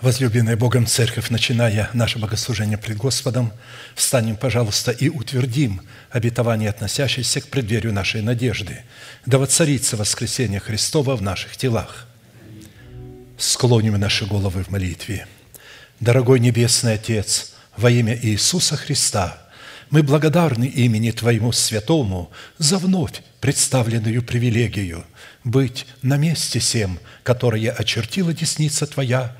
[0.00, 3.52] Возлюбленная Богом Церковь, начиная наше богослужение пред Господом,
[3.94, 8.82] встанем, пожалуйста, и утвердим обетование, относящееся к преддверию нашей надежды,
[9.26, 12.06] да воцарится воскресение Христова в наших телах.
[13.36, 15.26] Склоним наши головы в молитве.
[16.00, 19.36] Дорогой Небесный Отец, во имя Иисуса Христа,
[19.90, 25.04] мы благодарны имени Твоему Святому за вновь представленную привилегию
[25.44, 29.36] быть на месте всем, которое очертила десница Твоя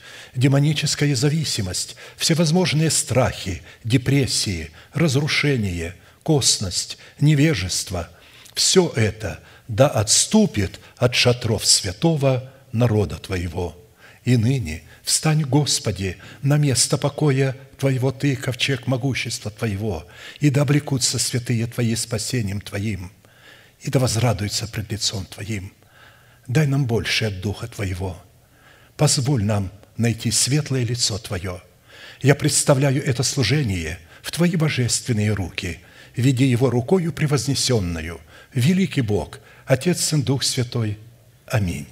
[0.35, 8.09] демоническая зависимость, всевозможные страхи, депрессии, разрушение, косность, невежество–
[8.53, 13.77] все это да отступит от шатров святого народа Твоего.
[14.23, 20.05] И ныне встань, Господи, на место покоя Твоего Ты, ковчег могущества Твоего,
[20.39, 23.11] и да облекутся святые Твои спасением Твоим,
[23.79, 25.73] и да возрадуются пред лицом Твоим.
[26.47, 28.21] Дай нам больше от Духа Твоего.
[28.97, 29.71] Позволь нам
[30.01, 31.61] найти светлое лицо Твое.
[32.21, 35.79] Я представляю это служение в Твои божественные руки,
[36.15, 38.19] веди его рукою превознесенную,
[38.53, 40.97] великий Бог, Отец, Сын, Дух Святой.
[41.45, 41.87] Аминь.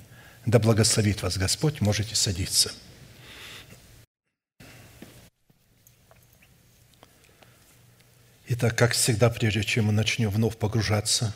[0.45, 2.71] Да благословит вас Господь, можете садиться.
[8.51, 11.35] Итак, как всегда, прежде чем мы начнем вновь погружаться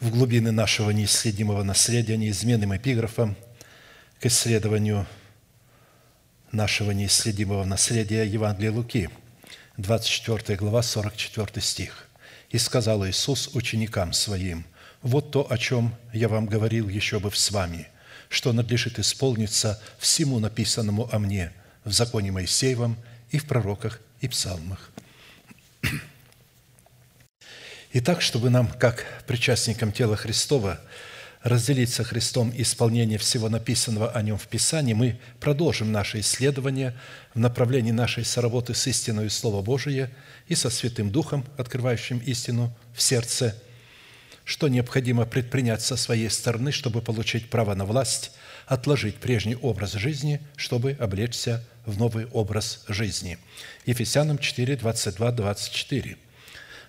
[0.00, 3.36] в глубины нашего неисследимого наследия, неизменным эпиграфом
[4.18, 5.06] к исследованию–
[6.52, 9.10] нашего неисследимого наследия Евангелия Луки,
[9.76, 12.08] 24 глава, 44 стих.
[12.50, 14.64] «И сказал Иисус ученикам Своим,
[15.02, 17.88] «Вот то, о чем я вам говорил еще бы с вами,
[18.28, 21.52] что надлежит исполниться всему написанному о мне
[21.84, 22.96] в законе Моисеевом
[23.30, 24.90] и в пророках и псалмах».
[27.92, 30.80] Итак, чтобы нам, как причастникам тела Христова,
[31.42, 36.94] разделить со Христом исполнение всего написанного о Нем в Писании, мы продолжим наше исследование
[37.34, 40.10] в направлении нашей соработы с истиной и Слово Божие
[40.48, 43.56] и со Святым Духом, открывающим истину в сердце,
[44.44, 48.32] что необходимо предпринять со своей стороны, чтобы получить право на власть,
[48.66, 53.38] отложить прежний образ жизни, чтобы облечься в новый образ жизни.
[53.86, 56.18] Ефесянам 4, 22, 24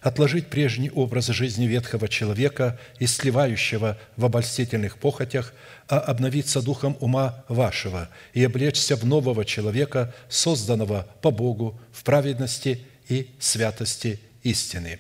[0.02, 5.54] отложить прежний образ жизни ветхого человека и сливающего в обольстительных похотях,
[5.88, 12.84] а обновиться духом ума вашего и облечься в нового человека, созданного по Богу в праведности
[13.10, 15.00] и святости истины.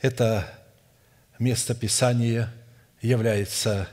[0.00, 0.48] Это
[1.38, 2.52] место Писания
[3.00, 3.88] является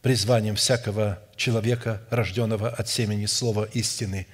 [0.00, 4.26] призванием всякого человека, рожденного от семени слова истины.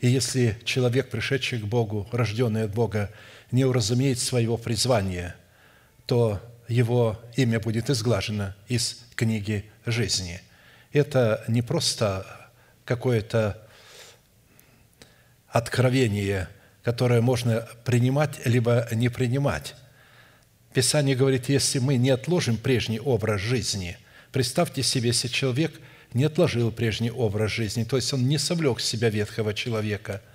[0.00, 3.10] И если человек, пришедший к Богу, рожденный от Бога,
[3.50, 5.36] не уразумеет своего призвания,
[6.06, 10.40] то его имя будет изглажено из книги жизни.
[10.92, 12.26] Это не просто
[12.84, 13.60] какое-то
[15.48, 16.48] откровение,
[16.82, 19.74] которое можно принимать либо не принимать.
[20.72, 23.98] Писание говорит, если мы не отложим прежний образ жизни,
[24.30, 25.80] представьте себе, если человек
[26.12, 30.22] не отложил прежний образ жизни, то есть он не совлек себя ветхого человека–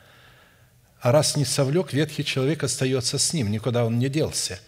[1.05, 4.59] а раз не совлек, ветхий человек остается с ним, никуда он не делся.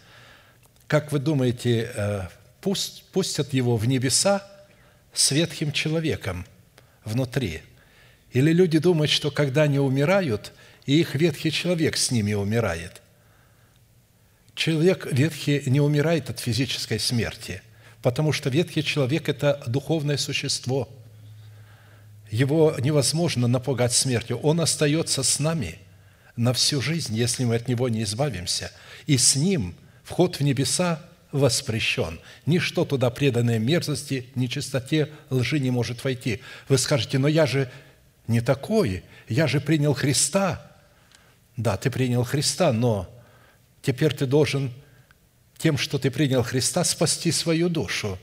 [0.86, 2.28] Как вы думаете, э,
[2.62, 4.48] пусть, пустят его в небеса
[5.16, 6.46] с ветхим человеком
[7.04, 7.64] внутри?
[8.34, 10.54] Или люди думают, что когда они умирают,
[10.86, 13.02] и их ветхий человек с ними умирает?
[14.54, 17.64] Человек ветхий не умирает от физической смерти,
[18.04, 20.88] потому что ветхий человек– это духовное существо.
[22.30, 24.38] Его невозможно напугать смертью.
[24.38, 25.80] Он остается с нами–
[26.38, 28.72] на всю жизнь, если мы от него не избавимся.
[29.08, 32.22] И с ним вход в небеса воспрещен.
[32.46, 36.42] Ничто туда преданное мерзости, нечистоте, лжи не может войти.
[36.70, 37.70] Вы скажете, но я же
[38.28, 40.72] не такой, я же принял Христа.
[41.58, 43.10] Да, ты принял Христа, но
[43.82, 44.72] теперь ты должен
[45.58, 48.20] тем, что ты принял Христа, спасти свою душу,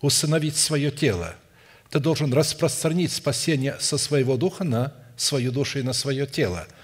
[0.00, 1.36] усыновить свое тело.
[1.90, 6.66] Ты должен распространить спасение со своего духа на свою душу и на свое тело–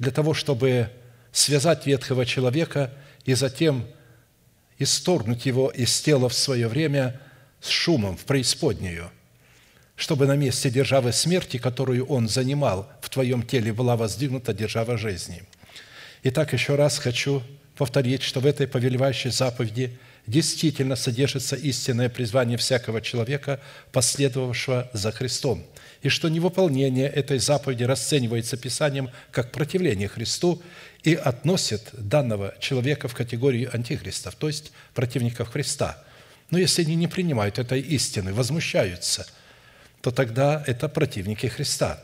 [0.00, 0.90] для того, чтобы
[1.30, 2.92] связать ветхого человека
[3.24, 3.86] и затем
[4.78, 7.20] исторгнуть его из тела в свое время
[7.60, 9.10] с шумом в преисподнюю,
[9.94, 15.42] чтобы на месте державы смерти, которую он занимал, в твоем теле была воздвигнута держава жизни.
[16.22, 17.42] Итак, еще раз хочу
[17.76, 23.60] повторить, что в этой повелевающей заповеди действительно содержится истинное призвание всякого человека,
[23.92, 25.66] последовавшего за Христом,
[26.02, 30.62] и что невыполнение этой заповеди расценивается Писанием как противление Христу
[31.02, 36.02] и относит данного человека в категорию антихристов, то есть противников Христа.
[36.50, 39.26] Но если они не принимают этой истины, возмущаются,
[40.00, 42.02] то тогда это противники Христа.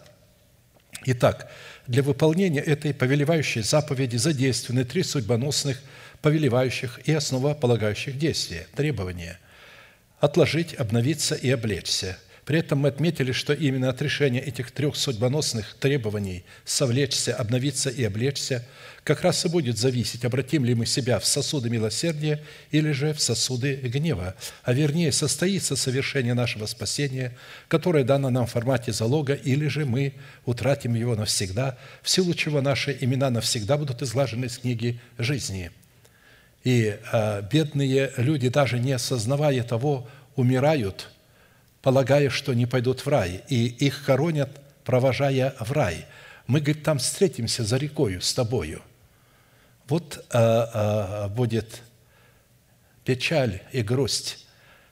[1.07, 1.51] Итак,
[1.87, 5.81] для выполнения этой повелевающей заповеди задействованы три судьбоносных,
[6.21, 9.39] повелевающих и основополагающих действия, требования–
[10.21, 15.75] отложить, обновиться и облечься– при этом мы отметили, что именно от решения этих трех судьбоносных
[15.81, 18.65] требований «совлечься», «обновиться» и «облечься»
[19.03, 22.41] как раз и будет зависеть, обратим ли мы себя в сосуды милосердия
[22.71, 28.51] или же в сосуды гнева, а вернее состоится совершение нашего спасения, которое дано нам в
[28.53, 30.15] формате залога, или же мы
[30.45, 35.73] утратим его навсегда, в силу чего наши имена навсегда будут изглажены из книги жизни.
[36.63, 41.09] И а, бедные люди, даже не осознавая того, умирают–
[41.87, 46.05] полагая, что не пойдут в рай, и их хоронят, провожая в рай.
[46.49, 48.83] Мы, говорит, там встретимся за рекою с тобою.
[49.87, 51.83] Вот а, а, будет
[53.05, 54.49] печаль и грусть,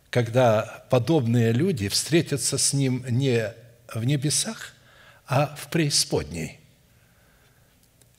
[0.08, 3.52] когда подобные люди встретятся с Ним не
[3.92, 4.72] в небесах,
[5.26, 6.60] а в преисподней.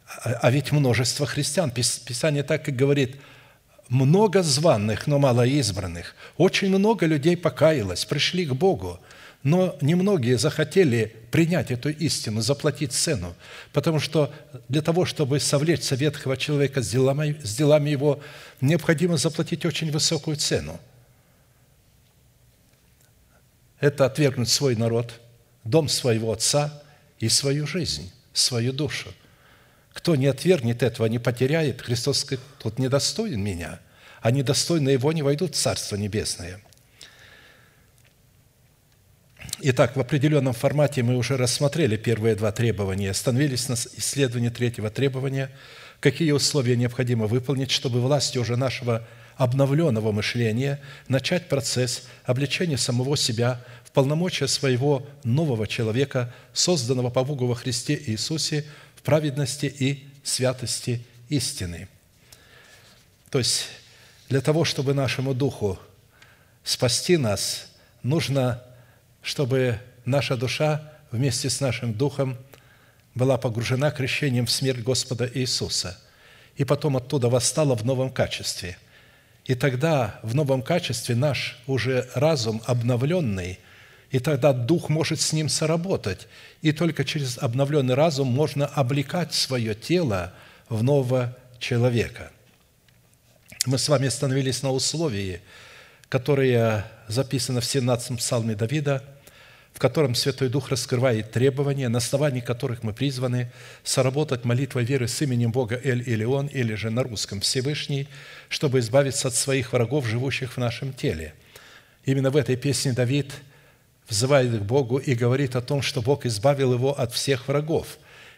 [0.06, 3.16] А, а ведь множество христиан, Писание так и говорит–
[3.90, 6.16] много званных, но мало избранных.
[6.38, 9.00] Очень много людей покаялось, пришли к Богу,
[9.44, 13.36] но немногие захотели принять эту истину, заплатить цену,
[13.74, 14.34] потому что
[14.70, 18.20] для того, чтобы совлечь ветхого человека с делами, с делами его,
[18.62, 20.80] необходимо заплатить очень высокую цену.
[23.80, 25.20] Это отвергнуть свой народ,
[25.64, 26.82] дом своего отца
[27.20, 29.10] и свою жизнь, свою душу–
[29.96, 33.80] кто не отвергнет этого, не потеряет, Христос сказать, тот недостоин меня,
[34.22, 36.60] а недостойные его не войдут в Царство Небесное.
[39.62, 45.50] Итак, в определенном формате мы уже рассмотрели первые два требования, остановились на исследовании третьего требования,
[46.02, 49.08] какие условия необходимо выполнить, чтобы властью уже нашего
[49.38, 57.48] обновленного мышления начать процесс обличения самого себя в полномочия своего нового человека, созданного по Богу
[57.48, 58.66] во Христе Иисусе–
[59.06, 61.88] праведности и святости истины.
[63.30, 63.68] То есть
[64.28, 65.80] для того, чтобы нашему духу
[66.64, 67.68] спасти нас,
[68.04, 68.62] нужно,
[69.22, 72.38] чтобы наша душа вместе с нашим духом
[73.14, 75.98] была погружена крещением в смерть Господа Иисуса,
[76.58, 78.78] и потом оттуда восстала в новом качестве.
[79.46, 83.60] И тогда в новом качестве наш уже разум обновленный–
[84.16, 86.30] и тогда Дух может с ним соработать.
[86.62, 90.32] И только через обновленный разум можно облекать свое тело
[90.70, 92.32] в нового человека.
[93.66, 95.42] Мы с вами остановились на условии,
[96.08, 99.04] которое записано в 17-м псалме Давида,
[99.74, 103.52] в котором Святой Дух раскрывает требования, на основании которых мы призваны
[103.84, 108.08] соработать молитвой веры с именем Бога Эль-Илион, или же на русском Всевышний,
[108.48, 111.34] чтобы избавиться от своих врагов, живущих в нашем теле.
[112.06, 113.34] Именно в этой песне Давид–
[114.08, 117.98] взывает к Богу и говорит о том, что Бог избавил его от всех врагов.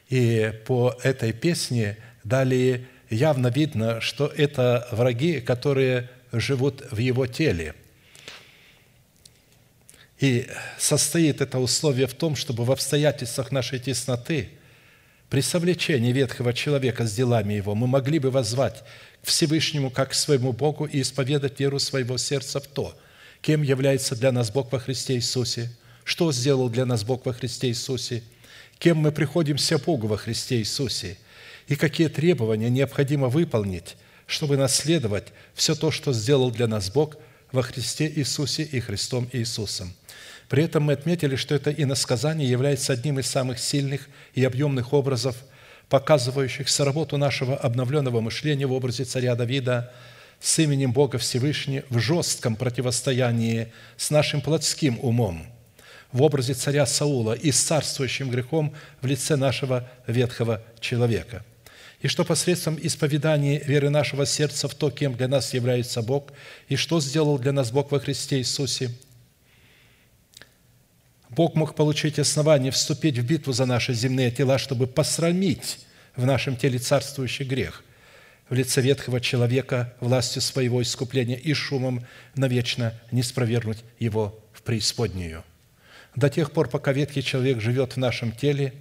[0.09, 7.75] И по этой песне далее явно видно, что это враги, которые живут в его теле.
[10.19, 10.47] И
[10.79, 14.50] состоит это условие в том, чтобы в обстоятельствах нашей тесноты,
[15.29, 18.83] при совлечении ветхого человека с делами его, мы могли бы воззвать
[19.21, 22.97] к Всевышнему как к своему Богу и исповедать веру своего сердца в то–
[23.48, 25.72] кем является для нас Бог во Христе Иисусе,
[26.04, 28.22] что сделал для нас Бог во Христе Иисусе,
[28.77, 31.18] кем мы приходимся Богу во Христе Иисусе?
[31.70, 37.16] И какие требования необходимо выполнить, чтобы наследовать все то, что сделал для нас Бог
[37.54, 39.94] во Христе Иисусе и Христом Иисусом.
[40.50, 45.38] При этом мы отметили, что это иносказание является одним из самых сильных и объемных образов,
[45.88, 49.94] показывающих соработу нашего обновленного мышления в образе царя Давида–
[50.39, 55.46] с именем Бога Всевышнего в жестком противостоянии с нашим плотским умом
[56.12, 61.44] в образе царя Саула и с царствующим грехом в лице нашего ветхого человека.
[62.01, 66.32] И что посредством исповедания веры нашего сердца в то, кем для нас является Бог,
[66.70, 68.91] и что сделал для нас Бог во Христе Иисусе,
[71.29, 75.79] Бог мог получить основание вступить в битву за наши земные тела, чтобы посрамить
[76.15, 77.84] в нашем теле царствующий грех,
[78.50, 85.44] в лице ветхого человека властью своего искупления и шумом навечно не спровергнуть его в преисподнюю.
[86.16, 88.74] До тех пор, пока ветхий человек живет в нашем теле,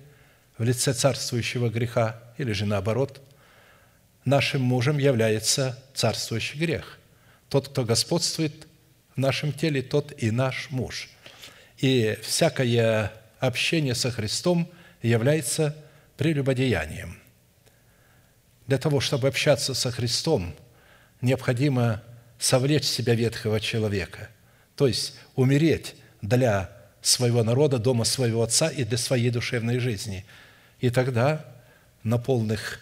[0.56, 3.20] в лице царствующего греха, или же наоборот,
[4.24, 6.98] нашим мужем является царствующий грех.
[7.48, 8.66] Тот, кто господствует
[9.14, 11.10] в нашем теле, тот и наш муж.
[11.78, 14.70] И всякое общение со Христом
[15.02, 15.76] является
[16.16, 17.18] прелюбодеянием.
[18.66, 20.54] Для того, чтобы общаться со Христом,
[21.20, 22.02] необходимо
[22.38, 24.28] совлечь себя ветхого человека,
[24.74, 26.70] то есть умереть для
[27.00, 30.24] своего народа, дома своего отца и для своей душевной жизни.
[30.80, 31.44] И тогда
[32.02, 32.80] на полных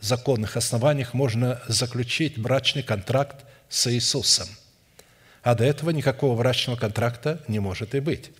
[0.00, 4.48] законных основаниях можно заключить брачный контракт с Иисусом.
[5.42, 8.30] А до этого никакого брачного контракта не может и быть.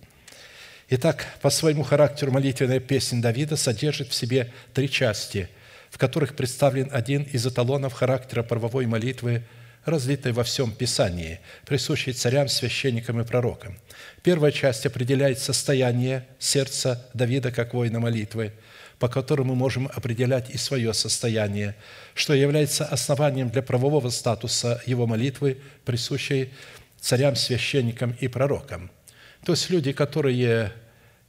[0.89, 5.49] Итак, по своему характеру молитвенная песня Давида содержит в себе три части,
[5.89, 9.43] в которых представлен один из эталонов характера правовой молитвы,
[9.85, 13.77] разлитой во всем Писании, присущей царям, священникам и пророкам.
[14.23, 18.53] Первая часть определяет состояние сердца Давида как воина молитвы,
[18.99, 21.75] по которому мы можем определять и свое состояние,
[22.13, 26.51] что является основанием для правового статуса его молитвы, присущей
[26.99, 28.91] царям, священникам и пророкам–
[29.45, 30.73] то есть люди, которые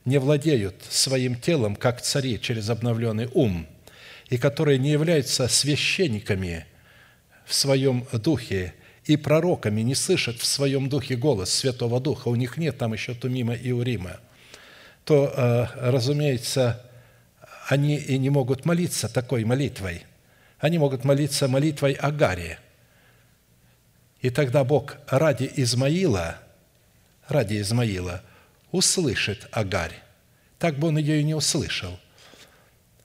[0.04, 3.66] не владеют своим телом, как цари, через обновленный ум,
[4.30, 6.64] и которые не являются священниками
[7.44, 8.72] в своем духе
[9.04, 13.12] и пророками, не слышат в своем духе голос Святого Духа, у них нет там еще
[13.12, 14.20] Тумима и Урима,
[15.04, 16.82] то, э, разумеется,
[17.68, 20.04] они и не могут молиться такой молитвой.
[20.58, 22.58] Они могут молиться молитвой Агаре.
[24.20, 26.38] И тогда Бог ради Измаила–
[27.30, 28.22] ради Измаила,
[28.72, 29.94] услышит Агарь.
[30.58, 31.98] Так бы он ее и не услышал.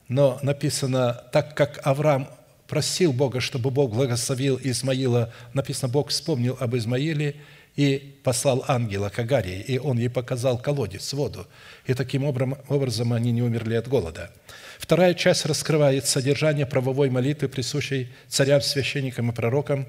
[0.08, 2.28] Но написано, так как Авраам
[2.66, 7.36] просил Бога, чтобы Бог благословил Измаила, написано, Бог вспомнил об Измаиле
[7.76, 11.46] и послал ангела к Агарии, и он ей показал колодец, воду.
[11.86, 14.30] И таким образом они не умерли от голода.
[14.78, 19.86] Вторая часть раскрывает содержание правовой молитвы, присущей царям, священникам и пророкам,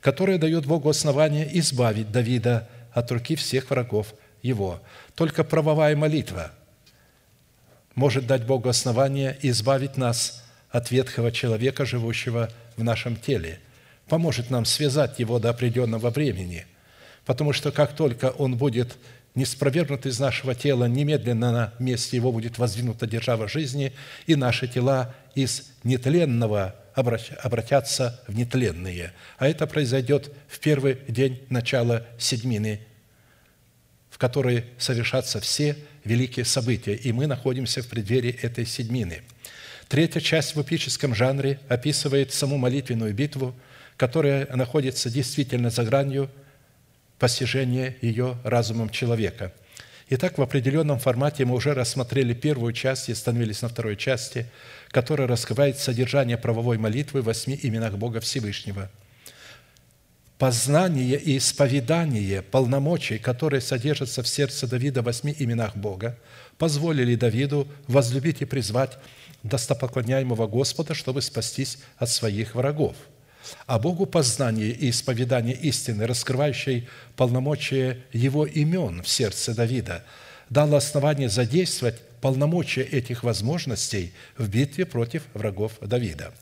[0.00, 4.80] которая дает Богу основание избавить Давида от руки всех врагов его.
[5.14, 6.50] Только правовая молитва
[7.94, 13.58] может дать Богу основание избавить нас от ветхого человека, живущего в нашем теле,
[14.08, 16.66] поможет нам связать его до определенного времени,
[17.24, 18.96] потому что как только он будет
[19.34, 23.92] не спровергнут из нашего тела, немедленно на месте его будет воздвинута держава жизни,
[24.26, 29.12] и наши тела из нетленного обратятся в нетленные.
[29.38, 32.80] А это произойдет в первый день начала седьмины,
[34.10, 39.22] в которой совершатся все великие события, и мы находимся в преддверии этой седьмины.
[39.88, 43.54] Третья часть в эпическом жанре описывает саму молитвенную битву,
[43.96, 46.30] которая находится действительно за гранью
[47.18, 49.52] постижения ее разумом человека.
[50.08, 54.46] Итак, в определенном формате мы уже рассмотрели первую часть и остановились на второй части–
[54.90, 58.90] которая раскрывает содержание правовой молитвы в восьми именах Бога Всевышнего.
[60.40, 66.16] Познание и исповедание полномочий, которые содержатся в сердце Давида в восьми именах Бога,
[66.56, 68.96] позволили Давиду возлюбить и призвать
[69.42, 72.96] достопоклоняемого Господа, чтобы спастись от своих врагов.
[73.66, 80.04] А Богу познание и исповедание истины, раскрывающей полномочия Его имен в сердце Давида,
[80.48, 86.32] дало основание задействовать полномочия этих возможностей в битве против врагов Давида.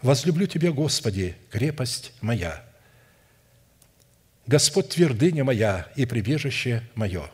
[0.00, 2.64] «Возлюблю Тебя, Господи, крепость моя,
[4.48, 7.30] Господь твердыня моя и прибежище мое,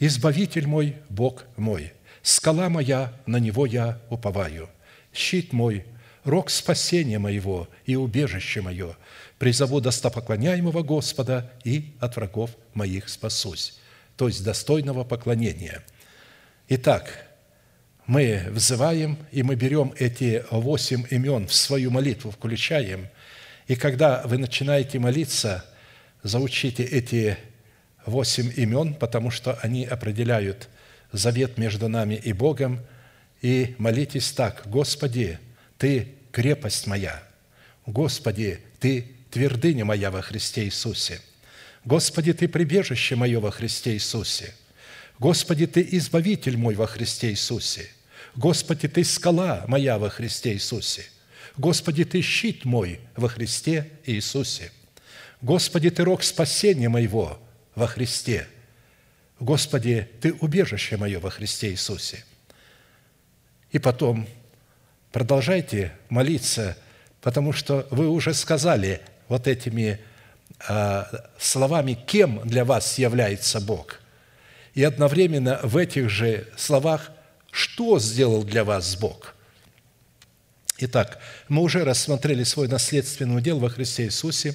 [0.00, 1.92] Избавитель мой, Бог мой,
[2.22, 4.68] скала моя, на Него я уповаю,
[5.12, 5.84] щит мой,
[6.24, 8.96] рог спасения моего и убежище мое,
[9.38, 13.78] призову достопоклоняемого Господа и от врагов моих спасусь».
[14.16, 15.84] То есть достойного поклонения–
[16.72, 17.26] Итак,
[18.06, 23.08] мы взываем, и мы берем эти восемь имен в свою молитву, включаем.
[23.66, 25.64] И когда вы начинаете молиться,
[26.22, 27.38] заучите эти
[28.06, 30.68] восемь имен, потому что они определяют
[31.12, 32.80] завет между нами и Богом,
[33.42, 35.38] и молитесь так, «Господи,
[35.78, 37.22] Ты крепость моя,
[37.86, 41.20] Господи, Ты твердыня моя во Христе Иисусе,
[41.84, 44.54] Господи, Ты прибежище мое во Христе Иисусе,
[45.20, 47.90] Господи, Ты избавитель мой во Христе Иисусе.
[48.34, 51.04] Господи, Ты скала моя во Христе Иисусе.
[51.58, 54.72] Господи, Ты щит мой во Христе Иисусе.
[55.42, 57.38] Господи, Ты рог спасения моего
[57.74, 58.46] во Христе.
[59.38, 62.24] Господи, Ты убежище мое во Христе Иисусе.
[63.70, 64.26] И потом
[65.12, 66.76] продолжайте молиться,
[67.20, 70.00] потому что вы уже сказали вот этими
[70.68, 74.00] а, словами, кем для вас является Бог–
[74.74, 77.10] и одновременно в этих же словах,
[77.50, 79.34] что сделал для вас Бог.
[80.78, 81.18] Итак,
[81.48, 84.54] мы уже рассмотрели свой наследственный удел во Христе Иисусе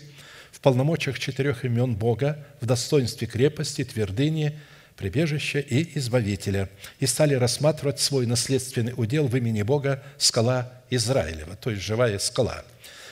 [0.66, 4.58] полномочиях четырех имен Бога, в достоинстве крепости, твердыни,
[4.98, 6.70] прибежища и избавителя,
[7.00, 12.66] и стали рассматривать свой наследственный удел в имени Бога скала Израилева, то есть живая скала.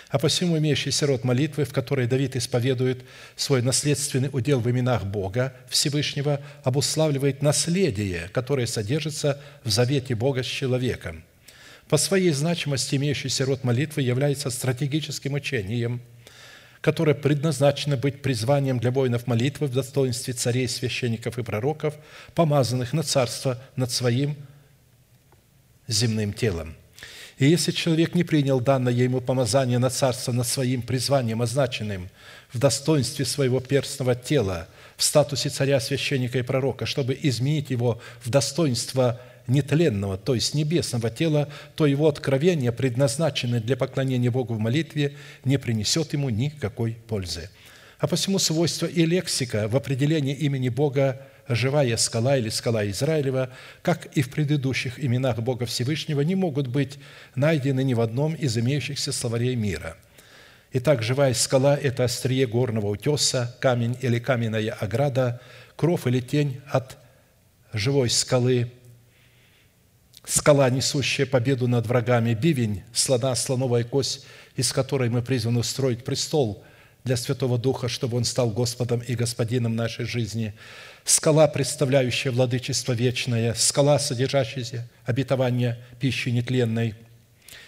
[0.09, 3.03] А посему имеющийся род молитвы, в которой Давид исповедует
[3.35, 10.47] свой наследственный удел в именах Бога Всевышнего, обуславливает наследие, которое содержится в завете Бога с
[10.47, 11.23] человеком–
[11.89, 16.01] по своей значимости имеющийся род молитвы является стратегическим учением,
[16.83, 21.93] которое предназначено быть призванием для воинов молитвы в достоинстве царей, священников и пророков,
[22.35, 24.35] помазанных на царство над своим
[25.87, 26.75] земным телом.
[27.37, 32.09] И если человек не принял данное ему помазание на царство над своим призванием, означенным
[32.51, 38.29] в достоинстве своего перстного тела, в статусе царя, священника и пророка, чтобы изменить его в
[38.29, 45.15] достоинство нетленного, то есть небесного тела, то его откровение, предназначенное для поклонения Богу в молитве,
[45.43, 47.49] не принесет ему никакой пользы.
[47.99, 53.49] А посему свойства и лексика в определении имени Бога «живая скала» или «скала Израилева»,
[53.81, 56.99] как и в предыдущих именах Бога Всевышнего, не могут быть
[57.35, 59.97] найдены ни в одном из имеющихся словарей мира.
[60.73, 65.39] Итак, живая скала– это острие горного утеса, камень или каменная ограда,
[65.75, 66.97] кров или тень от
[67.73, 68.71] живой скалы–
[70.25, 74.25] скала, несущая победу над врагами, бивень, слона, слоновая кость,
[74.55, 76.63] из которой мы призваны устроить престол
[77.03, 80.53] для Святого Духа, чтобы Он стал Господом и Господином нашей жизни,
[81.03, 86.95] скала, представляющая владычество вечное, скала, содержащая обетование пищи нетленной,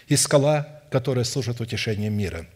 [0.08, 2.46] и скала, которая служит утешением мира.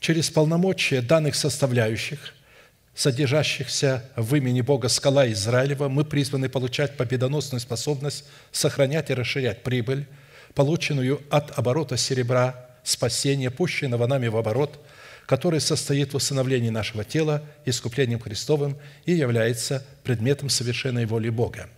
[0.00, 2.34] Через полномочия данных составляющих–
[2.94, 10.06] содержащихся в имени Бога скала Израилева, мы призваны получать победоносную способность сохранять и расширять прибыль,
[10.54, 14.78] полученную от оборота серебра, спасения, пущенного нами в оборот,
[15.26, 18.76] который состоит в установлении нашего тела искуплением Христовым
[19.06, 21.68] и является предметом совершенной воли Бога.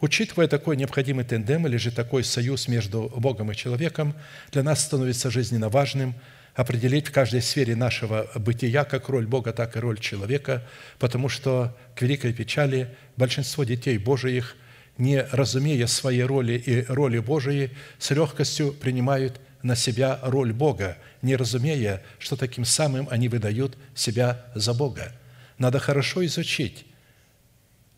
[0.00, 4.14] Учитывая такой необходимый тендем или же такой союз между Богом и человеком,
[4.50, 6.14] для нас становится жизненно важным–
[6.54, 10.66] определить в каждой сфере нашего бытия как роль Бога, так и роль человека,
[10.98, 14.56] потому что, к великой печали, большинство детей Божиих,
[14.98, 21.36] не разумея своей роли и роли Божией, с легкостью принимают на себя роль Бога, не
[21.36, 25.12] разумея, что таким самым они выдают себя за Бога.
[25.56, 26.84] Надо хорошо изучить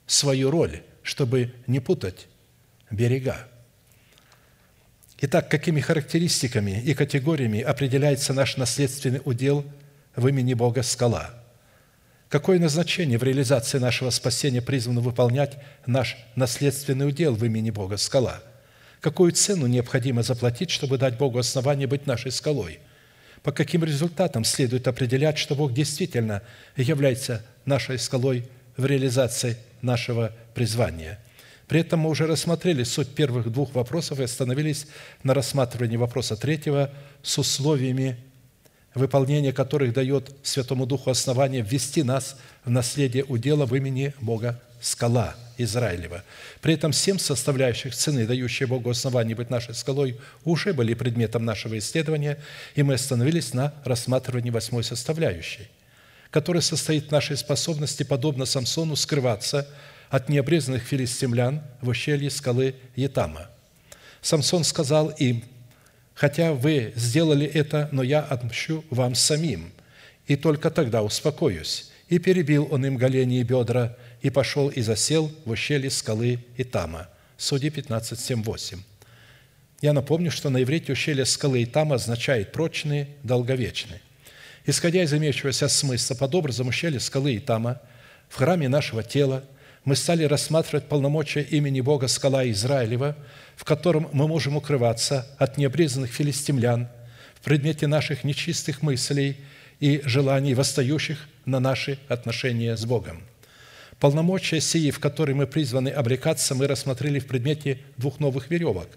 [0.06, 2.28] свою роль, чтобы не путать
[2.90, 3.48] берега.
[5.20, 9.64] Итак, какими характеристиками и категориями определяется наш наследственный удел
[10.16, 11.30] в имени Бога скала?
[12.28, 18.42] Какое назначение в реализации нашего спасения призвано выполнять наш наследственный удел в имени Бога скала?
[19.00, 22.80] Какую цену необходимо заплатить, чтобы дать Богу основание быть нашей скалой?
[23.44, 26.42] По каким результатам следует определять, что Бог действительно
[26.76, 31.20] является нашей скалой в реализации нашего призвания–
[31.68, 34.86] при этом мы уже рассмотрели суть первых двух вопросов и остановились
[35.22, 36.90] на рассматривании вопроса третьего
[37.22, 38.18] с условиями,
[38.94, 45.34] выполнение которых дает Святому Духу основание ввести нас в наследие удела в имени Бога скала
[45.56, 46.22] Израилева.
[46.60, 51.78] При этом семь составляющих цены, дающие Богу основание быть нашей скалой, уже были предметом нашего
[51.78, 52.38] исследования,
[52.74, 55.68] и мы остановились на рассматривании восьмой составляющей,
[56.30, 59.66] которая состоит в нашей способности, подобно Самсону, скрываться–
[60.14, 63.50] от необрезанных филистимлян в ущелье скалы Етама.
[64.22, 65.42] Самсон сказал им,
[66.14, 69.72] «Хотя вы сделали это, но я отмщу вам самим,
[70.28, 71.90] и только тогда успокоюсь».
[72.08, 77.08] И перебил он им голени и бедра, и пошел и засел в ущелье скалы Итама.
[77.36, 78.78] Судьи 15, 7, 8.
[79.80, 84.00] Я напомню, что на иврите ущелье скалы Итама означает «прочный, долговечный».
[84.64, 87.80] Исходя из имеющегося смысла, под образом ущелья скалы Итама
[88.28, 89.42] в храме нашего тела
[89.84, 93.16] мы стали рассматривать полномочия имени Бога скала Израилева,
[93.54, 96.88] в котором мы можем укрываться от необрезанных филистимлян
[97.34, 99.36] в предмете наших нечистых мыслей
[99.80, 103.22] и желаний, восстающих на наши отношения с Богом.
[104.00, 108.88] Полномочия сии, в которые мы призваны облекаться, мы рассмотрели в предмете двух новых веревок,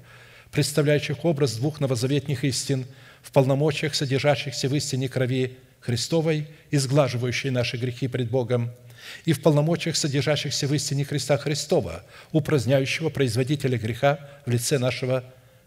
[0.51, 2.85] представляющих образ двух новозаветных истин
[3.21, 8.71] в полномочиях, содержащихся в истине крови Христовой, изглаживающей наши грехи пред Богом–
[9.25, 15.23] и в полномочиях, содержащихся в истине Христа Христова, упраздняющего производителя греха в лице нашего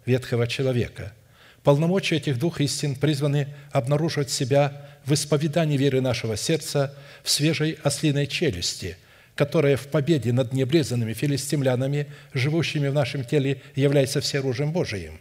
[0.06, 1.12] ветхого человека.
[1.62, 8.26] Полномочия этих двух истин призваны обнаруживать себя в исповедании веры нашего сердца в свежей ослиной
[8.26, 8.96] челюсти,
[9.34, 15.18] которая в победе над необрезанными филистимлянами, живущими в нашем теле, является всеоружием Божиим.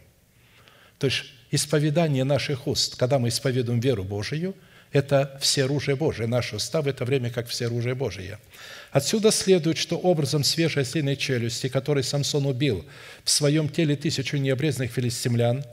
[0.98, 4.54] То есть исповедание наших уст, когда мы исповедуем веру Божию,
[4.92, 6.26] это все оружие Божие.
[6.26, 8.38] Наши уста в это время как все оружие Божие.
[8.90, 12.84] Отсюда следует, что образом свежей ослиной челюсти, который Самсон убил
[13.22, 15.64] в своем теле тысячу необрезанных филистимлян,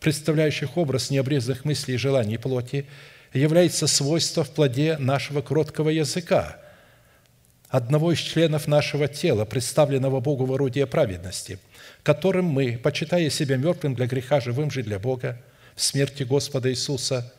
[0.00, 2.86] представляющих образ необрезанных мыслей и желаний плоти,
[3.32, 6.58] является свойство в плоде нашего кроткого языка,
[7.68, 11.58] одного из членов нашего тела, представленного Богу в орудие праведности,
[12.02, 15.40] которым мы, почитая себя мертвым для греха, живым же для Бога,
[15.74, 17.32] в смерти Господа Иисуса,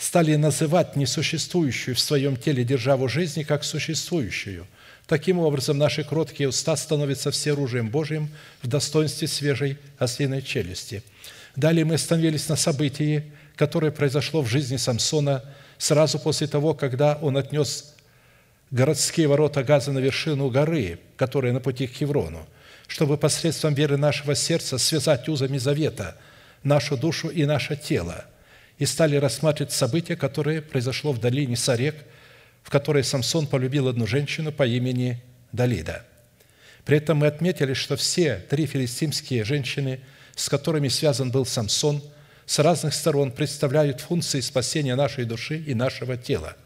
[0.00, 4.66] стали называть несуществующую в своем теле державу жизни как существующую.
[5.06, 8.30] Таким образом, наши кроткие уста становятся всеоружием Божьим
[8.62, 11.02] в достоинстве свежей ослиной челюсти.
[11.54, 15.44] Далее мы остановились на событии, которое произошло в жизни Самсона
[15.76, 17.94] сразу после того, когда он отнес
[18.70, 22.48] городские ворота Газа на вершину горы, которая на пути к Хеврону,
[22.86, 26.16] чтобы посредством веры нашего сердца связать узами завета
[26.62, 28.24] нашу душу и наше тело–
[28.80, 31.94] и стали рассматривать события, которое произошло в долине Сарек,
[32.62, 36.02] в которой Самсон полюбил одну женщину по имени Далида.
[36.86, 40.00] При этом мы отметили, что все три филистимские женщины,
[40.34, 42.02] с которыми связан был Самсон,
[42.46, 46.56] с разных сторон представляют функции спасения нашей души и нашего тела.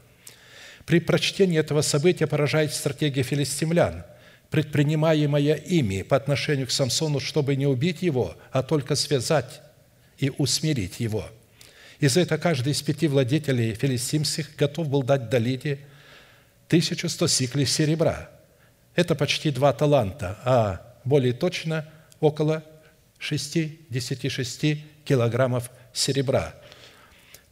[0.87, 4.05] При прочтении этого события поражает стратегия филистимлян,
[4.51, 9.63] предпринимаемая ими по отношению к Самсону, чтобы не убить его, а только связать
[10.17, 11.29] и усмирить его–
[12.01, 15.81] и за это каждый из пяти владетелей филистимских готов был дать Далиде
[16.69, 18.31] 1100 сиклей серебра.
[18.95, 21.87] Это почти два таланта, а более точно
[22.21, 22.63] около
[23.19, 24.65] 66
[25.05, 26.55] килограммов серебра.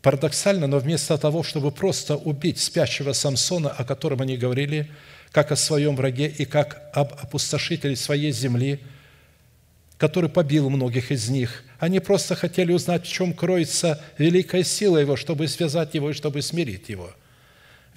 [0.02, 4.90] Парадоксально, но вместо того, чтобы просто убить спящего Самсона, о котором они говорили,
[5.30, 8.80] как о своем враге и как об опустошителе своей земли–
[10.02, 11.62] который побил многих из них.
[11.82, 16.40] Они просто хотели узнать, в чем кроется великая сила его, чтобы связать его и чтобы
[16.40, 17.12] смирить его.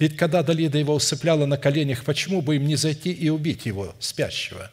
[0.00, 3.94] Ведь когда Далида его усыпляла на коленях, почему бы им не зайти и убить его,
[4.00, 4.72] спящего?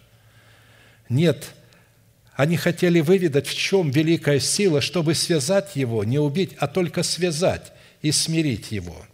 [1.10, 1.45] Нет,
[2.34, 7.71] они хотели выведать, в чем великая сила, чтобы связать его, не убить, а только связать
[8.02, 9.06] и смирить его.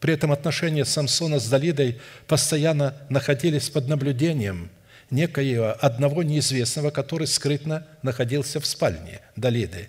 [0.00, 4.68] При этом отношения Самсона с Далидой постоянно находились под наблюдением–
[5.12, 9.88] некоего одного неизвестного, который скрытно находился в спальне Далиды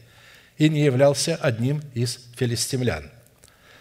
[0.58, 3.10] и не являлся одним из филистимлян.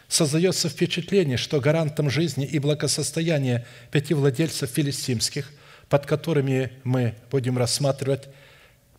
[0.09, 5.51] Создается впечатление, что гарантом жизни и благосостояния пяти владельцев филистимских,
[5.89, 8.29] под которыми мы будем рассматривать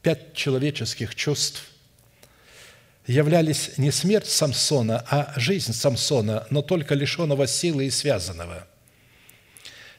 [0.02, 1.64] пять человеческих чувств,
[3.08, 8.68] являлись не смерть Самсона, а жизнь Самсона, но только лишенного силы и связанного–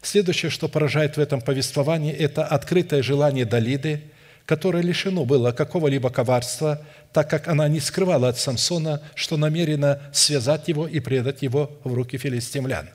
[0.04, 4.02] Следующее, что поражает в этом повествовании, это открытое желание Далиды,
[4.44, 10.68] которое лишено было какого-либо коварства, так как она не скрывала от Самсона, что намерена связать
[10.68, 12.90] его и предать его в руки филистимлян.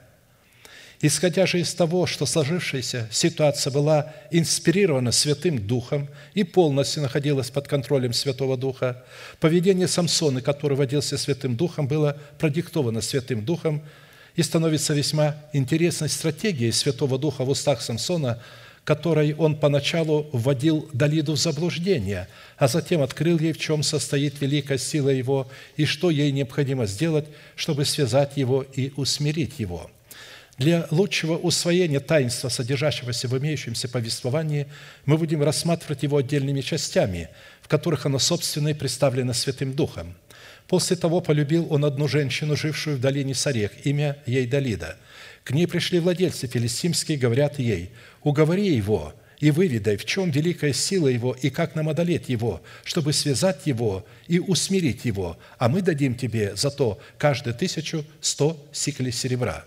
[1.01, 7.67] Исходя же из того, что сложившаяся ситуация была инспирирована Святым Духом и полностью находилась под
[7.67, 9.03] контролем Святого Духа,
[9.39, 13.81] поведение Самсона, который водился Святым Духом, было продиктовано Святым Духом–
[14.35, 18.41] и становится весьма интересной стратегией Святого Духа в устах Самсона,
[18.83, 24.77] которой он поначалу вводил Далиду в заблуждение, а затем открыл ей, в чем состоит великая
[24.77, 29.91] сила его и что ей необходимо сделать, чтобы связать его и усмирить его.
[30.57, 34.67] Для лучшего усвоения таинства, содержащегося в имеющемся повествовании,
[35.05, 37.29] мы будем рассматривать его отдельными частями,
[37.61, 40.15] в которых оно собственно и представлено Святым Духом–
[40.69, 44.97] После того полюбил он одну женщину, жившую в долине Сарех, имя ей Далида.
[45.43, 47.89] К ней пришли владельцы филистимские, говорят ей,
[48.21, 53.13] «Уговори его и выведай, в чем великая сила его и как нам одолеть его, чтобы
[53.13, 59.11] связать его и усмирить его, а мы дадим тебе за то каждую тысячу сто сиклей
[59.11, 59.65] серебра».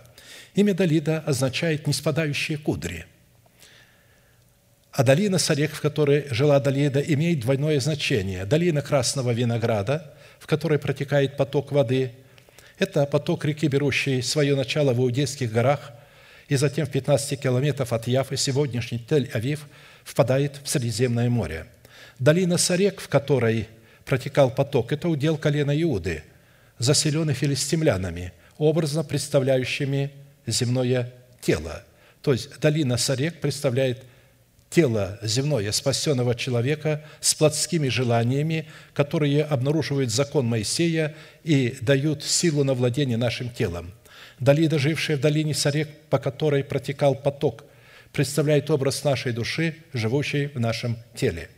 [0.55, 3.05] Имя Далида означает «неспадающие кудри».
[4.93, 8.45] А долина Сарех, в которой жила Далида, имеет двойное значение.
[8.45, 10.13] Долина красного винограда–
[10.43, 12.11] в которой протекает поток воды.
[12.77, 15.93] Это поток реки, берущий свое начало в Иудейских горах,
[16.49, 19.59] и затем в 15 километров от Яфы, сегодняшний Тель-Авив,
[20.03, 21.65] впадает в Средиземное море.
[22.19, 23.69] Долина Сарек, в которой
[24.03, 26.25] протекал поток, это удел колена Иуды,
[26.77, 30.11] заселенный филистимлянами, образно представляющими
[30.45, 31.83] земное тело.
[32.21, 34.03] То есть долина Сарек представляет
[34.73, 42.73] тело земное спасенного человека с плотскими желаниями, которые обнаруживают закон Моисея и дают силу на
[42.73, 43.91] владение нашим телом.
[44.39, 47.65] Далида, жившая в долине Сарек, по которой протекал поток,
[48.11, 51.49] представляет образ нашей души, живущей в нашем теле.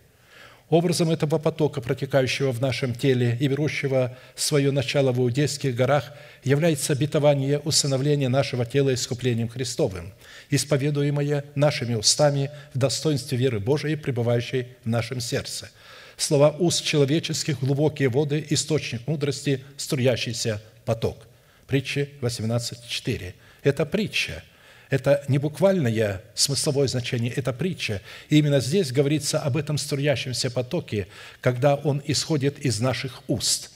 [0.70, 6.12] Образом этого потока, протекающего в нашем теле и берущего свое начало в Иудейских горах,
[6.44, 10.12] является обетование усыновления нашего тела искуплением Христовым,
[10.50, 15.70] исповедуемое нашими устами в достоинстве веры Божией, пребывающей в нашем сердце.
[16.18, 21.28] Слова уст человеческих– глубокие воды, источник мудрости, струящийся поток.
[21.68, 23.34] Притча 18.4.
[23.62, 24.44] Это притча–
[24.90, 28.02] это не буквальное смысловое значение, это притча.
[28.30, 31.08] И именно здесь говорится об этом струящемся потоке,
[31.42, 33.72] когда он исходит из наших уст.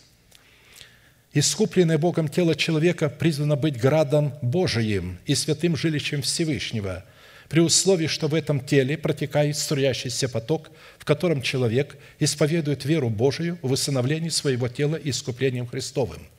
[1.34, 7.06] Искупленное Богом тело человека призвано быть градом Божиим и святым жилищем Всевышнего,
[7.50, 13.58] при условии, что в этом теле протекает струящийся поток, в котором человек исповедует веру Божию
[13.62, 16.28] в восстановлении своего тела искуплением Христовым–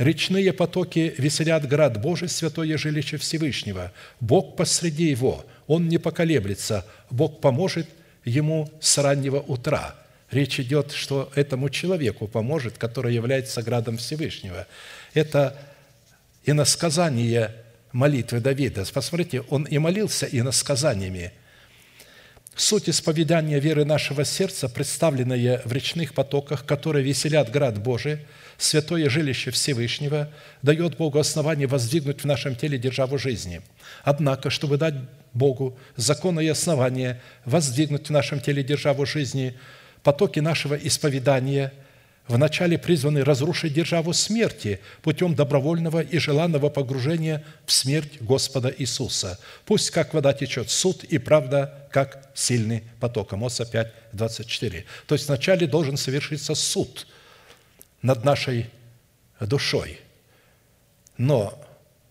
[0.00, 3.92] Речные потоки веселят град Божий, святое жилище Всевышнего.
[4.18, 7.86] Бог посреди его, он не поколеблется, Бог поможет
[8.24, 9.94] ему с раннего утра.
[10.30, 14.66] Речь идет, что этому человеку поможет, который является градом Всевышнего.
[15.12, 15.58] Это
[16.46, 17.54] иносказание
[17.92, 18.86] молитвы Давида.
[18.94, 21.30] Посмотрите, он и молился иносказаниями.
[22.56, 28.20] Суть исповедания веры нашего сердца, представленная в речных потоках, которые веселят град Божий–
[28.60, 30.28] святое жилище Всевышнего
[30.62, 33.62] дает Богу основание воздвигнуть в нашем теле державу жизни.
[34.04, 34.94] Однако, чтобы дать
[35.32, 39.56] Богу законное основание воздвигнуть в нашем теле державу жизни,
[40.02, 41.72] потоки нашего исповедания
[42.28, 49.38] вначале призваны разрушить державу смерти путем добровольного и желанного погружения в смерть Господа Иисуса.
[49.64, 53.32] Пусть как вода течет суд и правда, как сильный поток.
[53.32, 54.84] Амоса 5, 24.
[55.06, 57.06] То есть вначале должен совершиться суд–
[58.02, 58.70] над нашей
[59.40, 60.00] душой.
[61.16, 61.58] Но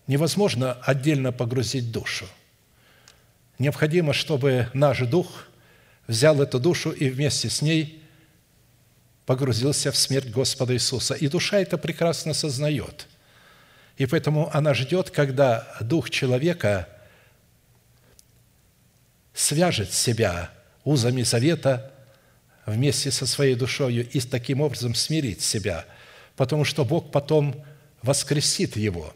[0.06, 2.26] невозможно отдельно погрузить душу.
[3.58, 5.48] Необходимо, чтобы наш дух
[6.06, 8.02] взял эту душу и вместе с ней
[9.26, 11.14] погрузился в смерть Господа Иисуса.
[11.14, 13.06] И душа это прекрасно сознает.
[13.96, 16.88] И поэтому она ждет, когда дух человека
[19.34, 20.50] свяжет себя
[20.84, 21.92] узами завета
[22.70, 25.84] вместе со своей душою и таким образом смирить себя,
[26.36, 27.64] потому что Бог потом
[28.02, 29.12] воскресит его,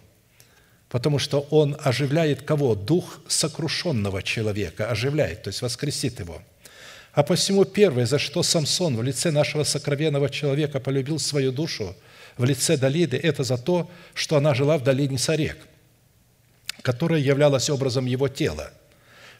[0.89, 2.75] потому что Он оживляет кого?
[2.75, 6.43] Дух сокрушенного человека оживляет, то есть воскресит его.
[7.13, 11.97] А посему первое, за что Самсон в лице нашего сокровенного человека полюбил свою душу,
[12.37, 15.57] в лице Далиды, это за то, что она жила в долине Сарек,
[16.83, 18.71] которая являлась образом его тела–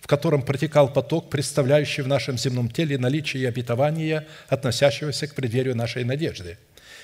[0.05, 5.75] в котором протекал поток, представляющий в нашем земном теле наличие и обетование, относящегося к преддверию
[5.75, 6.59] нашей надежды.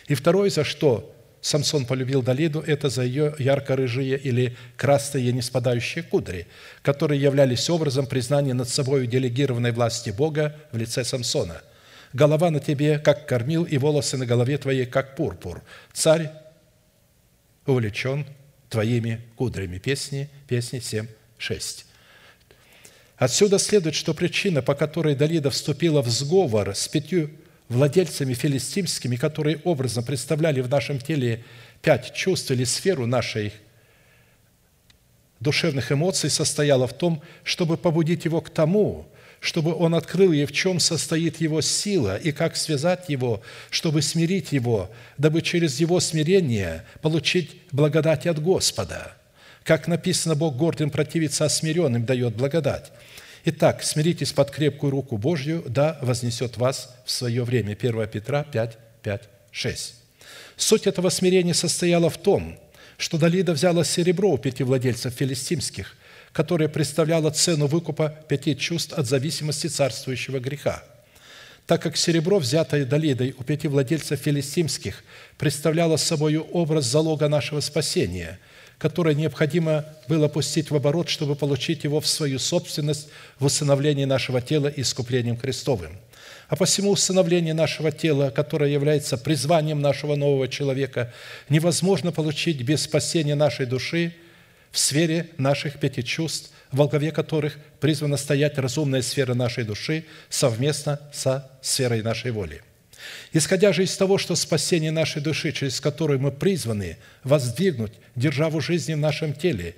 [0.08, 1.10] И второе, за что
[1.40, 6.46] Самсон полюбил Далиду, это за ее ярко-рыжие или красные неспадающие кудри,
[6.82, 11.62] которые являлись образом признания над собой делегированной власти Бога в лице Самсона.
[12.12, 15.62] «Голова на тебе, как кормил, и волосы на голове твоей, как пурпур.
[15.94, 16.30] Царь
[17.64, 18.26] увлечен
[18.68, 19.78] твоими кудрями».
[19.78, 21.06] Песни, песни 7,
[21.38, 21.86] 6.
[23.20, 27.30] Отсюда следует, что причина, по которой Далида вступила в сговор с пятью
[27.68, 31.44] владельцами филистимскими, которые образно представляли в нашем теле
[31.82, 33.52] пять чувств или сферу нашей
[35.38, 39.06] душевных эмоций, состояла в том, чтобы побудить его к тому,
[39.40, 44.52] чтобы он открыл ей, в чем состоит его сила и как связать его, чтобы смирить
[44.52, 49.12] его, дабы через его смирение получить благодать от Господа.
[49.62, 52.90] Как написано, Бог гордым противится, а смиренным дает благодать.
[53.42, 57.72] Итак, смиритесь под крепкую руку Божью, да вознесет вас в свое время.
[57.72, 59.94] 1 Петра 5, 5, 6.
[60.56, 62.58] Суть этого смирения состояла в том,
[62.98, 65.96] что Далида взяла серебро у пяти владельцев филистимских,
[66.32, 70.84] которое представляло цену выкупа пяти чувств от зависимости царствующего греха.
[71.66, 75.02] Так как серебро, взятое Далидой у пяти владельцев филистимских,
[75.38, 78.38] представляло собой образ залога нашего спасения–
[78.80, 84.40] которое необходимо было пустить в оборот, чтобы получить его в свою собственность в усыновлении нашего
[84.40, 85.98] тела и искуплением Христовым.
[86.48, 91.12] А посему усыновление нашего тела, которое является призванием нашего нового человека,
[91.50, 94.14] невозможно получить без спасения нашей души
[94.72, 100.98] в сфере наших пяти чувств, во главе которых призвана стоять разумная сфера нашей души совместно
[101.12, 102.62] со сферой нашей воли–
[103.32, 108.94] Исходя же из того, что спасение нашей души, через которую мы призваны воздвигнуть державу жизни
[108.94, 109.74] в нашем теле,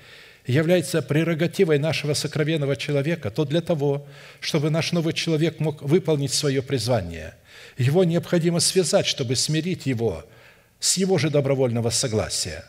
[0.47, 4.07] является прерогативой нашего сокровенного человека, то для того,
[4.41, 7.35] чтобы наш новый человек мог выполнить свое призвание,
[7.79, 10.25] его необходимо связать, чтобы смирить его
[10.81, 12.65] с его же добровольного согласия.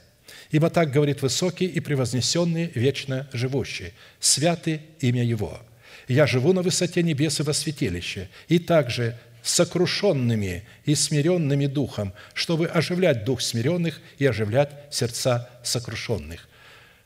[0.51, 5.59] Ибо так говорит высокий и превознесенный, вечно живущий, святый имя Его.
[6.07, 12.65] Я живу на высоте небес и во святилище, и также сокрушенными и смиренными духом, чтобы
[12.65, 16.47] оживлять дух смиренных и оживлять сердца сокрушенных».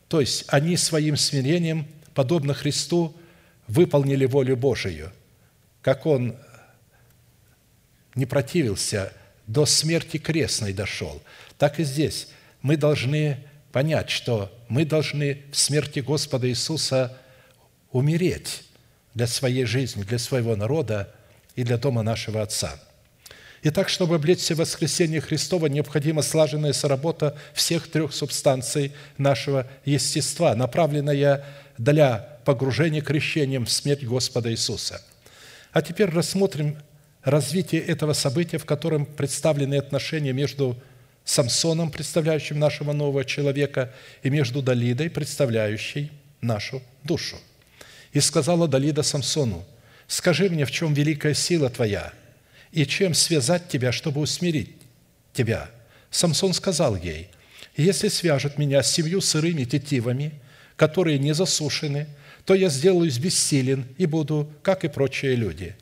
[0.07, 3.15] То есть они своим смирением, подобно Христу,
[3.67, 5.11] выполнили волю Божию,
[5.81, 6.37] как Он
[8.15, 9.13] не противился,
[9.47, 11.21] до смерти крестной дошел.
[11.57, 12.29] Так и здесь
[12.61, 13.37] мы должны
[13.71, 17.17] понять, что мы должны в смерти Господа Иисуса
[17.91, 18.63] умереть
[19.13, 21.13] для своей жизни, для своего народа
[21.57, 22.79] и для дома нашего Отца.
[23.63, 31.43] Итак, чтобы облечься в воскресение Христова, необходима слаженная соработа всех трех субстанций нашего естества, направленная
[31.77, 35.01] для погружения крещением в смерть Господа Иисуса.
[35.73, 36.77] А теперь рассмотрим
[37.23, 40.77] развитие этого события, в котором представлены отношения между
[41.25, 43.91] Самсоном, представляющим нашего нового человека,
[44.21, 47.37] и между Далидой, представляющей нашу душу.
[48.13, 49.65] «И сказала Далида Самсону,
[50.07, 52.13] «Скажи мне, в чем великая сила твоя,
[52.71, 54.75] и чем связать тебя, чтобы усмирить
[55.33, 55.69] тебя?»
[56.09, 57.29] Самсон сказал ей,
[57.75, 60.31] «Если свяжут меня с семью сырыми тетивами,
[60.77, 62.07] которые не засушены,
[62.45, 65.75] то я сделаюсь бессилен и буду, как и прочие люди».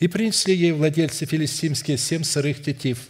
[0.00, 3.08] И принесли ей владельцы филистимские семь сырых тетив,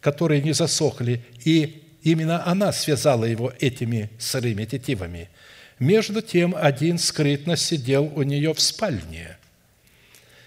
[0.00, 5.28] которые не засохли, и именно она связала его этими сырыми тетивами.
[5.78, 9.35] Между тем один скрытно сидел у нее в спальне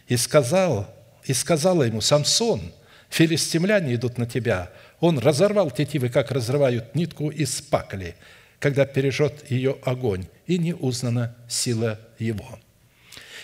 [0.09, 0.93] и сказал,
[1.23, 2.73] и сказала ему, «Самсон,
[3.09, 4.71] филистимляне идут на тебя».
[4.99, 8.15] Он разорвал тетивы, как разрывают нитку из пакли,
[8.59, 12.59] когда пережжет ее огонь, и не узнана сила его».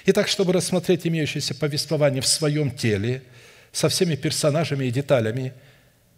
[0.08, 3.24] Итак, чтобы рассмотреть имеющееся повествование в своем теле
[3.72, 5.54] со всеми персонажами и деталями,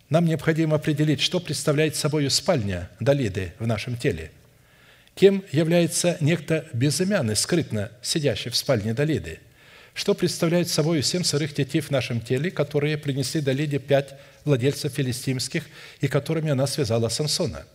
[0.09, 4.31] нам необходимо определить, что представляет собой спальня Далиды в нашем теле.
[5.15, 9.39] Кем является некто безымянный, скрытно сидящий в спальне Далиды?
[9.97, 14.13] Что представляет собой семь сырых тетив в нашем теле, которые принесли Далиде пять
[14.45, 15.65] владельцев филистимских
[15.99, 17.65] и которыми она связала Самсона?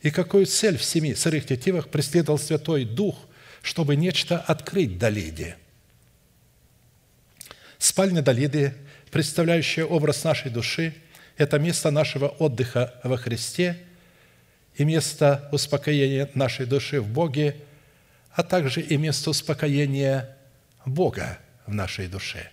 [0.00, 3.16] И какую цель в семи сырых тетивах преследовал Святой Дух–
[3.66, 5.56] чтобы нечто открыть Далиде.
[7.78, 8.74] Спальня Далиды,
[9.10, 10.94] представляющая образ нашей души,
[11.36, 13.76] это место нашего отдыха во Христе
[14.76, 17.56] и место успокоения нашей души в Боге,
[18.30, 20.36] а также и место успокоения
[20.84, 22.50] Бога в нашей душе.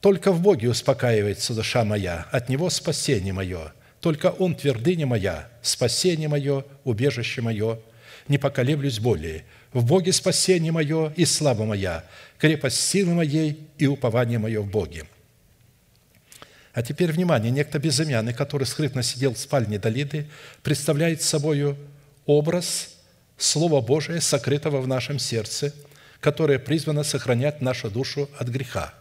[0.00, 3.72] Только в Боге успокаивается душа моя, от Него спасение мое.
[4.00, 7.80] Только Он твердыня моя, спасение мое, убежище мое–
[8.28, 9.44] не поколеблюсь более.
[9.72, 12.04] В Боге спасение мое и слава моя,
[12.38, 15.04] крепость силы моей и упование мое в Боге».
[16.74, 20.28] А теперь, внимание, некто безымянный, который скрытно сидел в спальне Далиды,
[20.62, 21.76] представляет собой
[22.24, 22.94] образ
[23.36, 25.74] Слова Божия, сокрытого в нашем сердце,
[26.20, 28.94] которое призвано сохранять нашу душу от греха.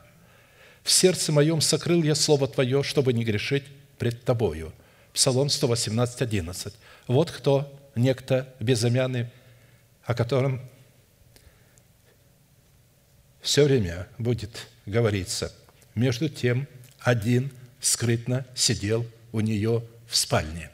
[0.83, 3.65] «В сердце моем сокрыл я Слово Твое, чтобы не грешить
[3.97, 4.71] пред Тобою».
[5.13, 6.73] Псалом 118, 11.
[7.07, 9.27] Вот кто некто безымянный,
[10.03, 10.61] о котором
[13.41, 15.51] все время будет говориться.
[15.95, 16.67] Между тем,
[16.99, 20.69] один скрытно сидел у нее в спальне.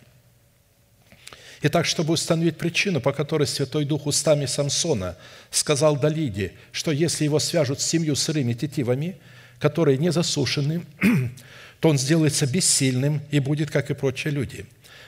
[1.65, 5.15] Итак, чтобы установить причину, по которой Святой Дух устами Самсона
[5.49, 9.15] сказал Далиде, что если его свяжут с семью сырыми тетивами,
[9.59, 10.83] которые не засушены,
[11.79, 14.65] то он сделается бессильным и будет, как и прочие люди.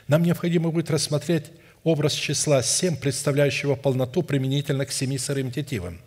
[0.08, 1.48] Нам необходимо будет рассмотреть
[1.84, 6.00] образ числа 7, представляющего полноту применительно к семи сырым тетивам.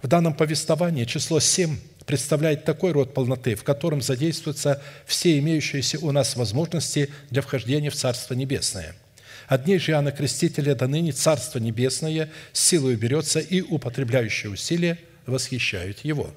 [0.00, 6.12] В данном повествовании число 7 представляет такой род полноты, в котором задействуются все имеющиеся у
[6.12, 8.94] нас возможности для вхождения в Царство Небесное.
[9.46, 16.00] От дней же Иоанна Крестителя до ныне Царство Небесное силой берется, и употребляющие усилия восхищают
[16.04, 16.30] его.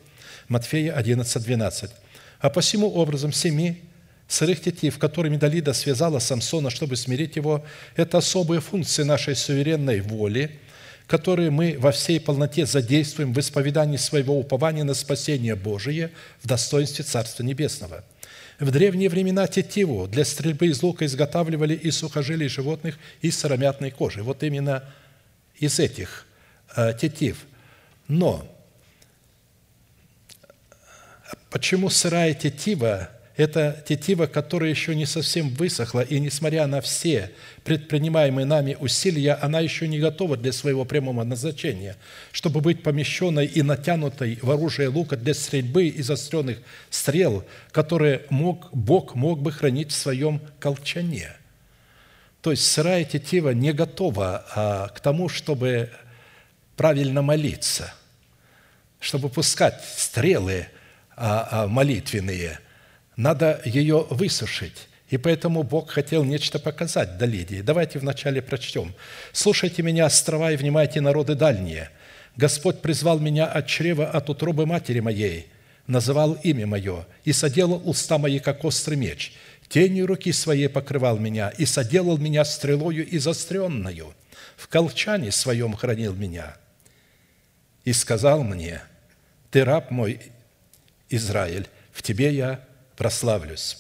[0.48, 1.92] Матфея 11, 12.
[2.40, 3.82] А посему образом семи
[4.28, 10.60] сырых тетив, которыми Далида связала Самсона, чтобы смирить его, это особые функции нашей суверенной воли,
[11.08, 17.04] которые мы во всей полноте задействуем в исповедании своего упования на спасение Божие в достоинстве
[17.04, 18.04] Царства Небесного.
[18.60, 24.22] В древние времена тетиву для стрельбы из лука изготавливали из сухожилий животных и сыромятной кожи.
[24.22, 24.84] Вот именно
[25.56, 26.26] из этих
[26.76, 27.46] э, тетив.
[28.10, 28.46] Но
[31.50, 33.10] почему сырая тетива
[33.40, 37.32] это тетива, которая еще не совсем высохла, и несмотря на все
[37.64, 41.96] предпринимаемые нами усилия, она еще не готова для своего прямого назначения,
[42.32, 46.60] чтобы быть помещенной и натянутой в оружие лука для стрельбы и заостренных
[46.90, 51.32] стрел, которые мог, Бог мог бы хранить в своем колчане.
[52.42, 55.90] То есть сырая тетива не готова а, к тому, чтобы
[56.76, 57.94] правильно молиться,
[59.00, 60.68] чтобы пускать стрелы–
[61.22, 62.60] а, а, молитвенные,
[63.20, 64.88] надо ее высушить.
[65.10, 67.62] И поэтому Бог хотел нечто показать до Лидии.
[67.62, 68.94] Давайте вначале прочтем.
[69.34, 71.90] «Слушайте меня, острова, и внимайте, народы дальние.
[72.38, 75.48] Господь призвал меня от чрева, от утробы матери моей,
[75.86, 79.34] называл имя мое, и соделал уста мои, как острый меч.
[79.68, 84.14] Тенью руки своей покрывал меня, и соделал меня стрелою и заостренную.
[84.56, 86.56] В колчане своем хранил меня.
[87.84, 88.82] И сказал мне,
[89.52, 90.22] ты раб мой,
[91.10, 92.69] Израиль, в тебе я
[93.00, 93.78] прославлюсь».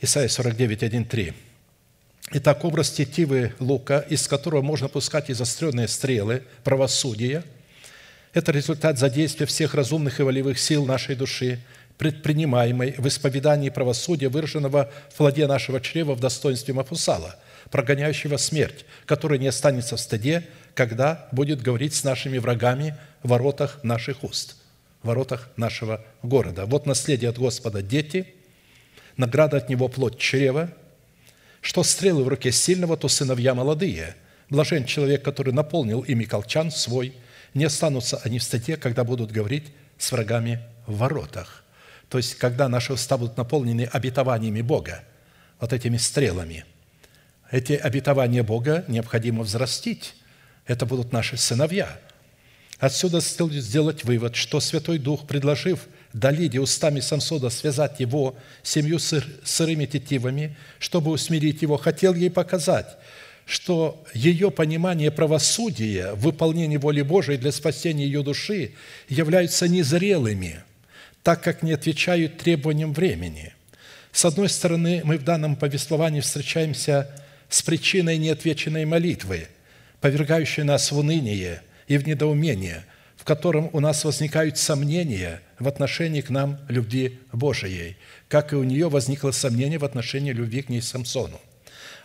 [0.00, 1.32] Исайя 49, 1, 3.
[2.32, 7.42] Итак, образ тетивы лука, из которого можно пускать и заостренные стрелы правосудия,
[8.34, 11.60] это результат задействия всех разумных и волевых сил нашей души,
[11.96, 17.36] предпринимаемой в исповедании правосудия, выраженного в плоде нашего чрева в достоинстве Мафусала,
[17.70, 23.82] прогоняющего смерть, который не останется в стыде, когда будет говорить с нашими врагами в воротах
[23.82, 24.56] наших уст,
[25.06, 26.66] воротах нашего города.
[26.66, 28.34] Вот наследие от Господа– дети,
[29.16, 30.70] награда от Него– плоть чрева–
[31.64, 34.16] что стрелы в руке сильного, то сыновья молодые.
[34.50, 37.14] Блажен человек, который наполнил ими колчан свой.
[37.54, 41.64] Не останутся они в статье, когда будут говорить с врагами в воротах.
[42.10, 45.04] То есть, когда наши уста будут наполнены обетованиями Бога,
[45.58, 46.66] вот этими стрелами.
[47.50, 50.16] Эти обетования Бога необходимо взрастить.
[50.66, 51.98] Это будут наши сыновья.
[52.78, 59.86] Отсюда сделать вывод, что Святой Дух, предложив Далиде устами Самсода связать его семью сыр, сырыми
[59.86, 62.86] тетивами, чтобы усмирить его, хотел ей показать,
[63.46, 68.74] что ее понимание правосудия в выполнении воли Божией для спасения ее души
[69.08, 70.62] являются незрелыми,
[71.22, 73.52] так как не отвечают требованиям времени.
[74.12, 77.10] С одной стороны, мы в данном повествовании встречаемся
[77.48, 79.48] с причиной неотвеченной молитвы,
[80.00, 82.84] повергающей нас в уныние и в недоумение–
[83.24, 87.96] в котором у нас возникают сомнения в отношении к нам любви Божией,
[88.28, 91.40] как и у нее возникло сомнение в отношении любви к ней Самсону.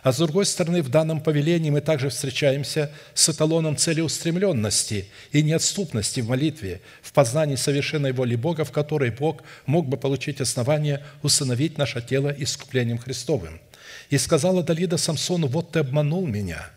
[0.02, 6.20] А с другой стороны, в данном повелении мы также встречаемся с эталоном целеустремленности и неотступности
[6.20, 11.76] в молитве, в познании совершенной воли Бога, в которой Бог мог бы получить основание усыновить
[11.76, 13.60] наше тело искуплением Христовым.
[14.08, 16.70] «И сказала Далида Самсону, вот ты обманул меня,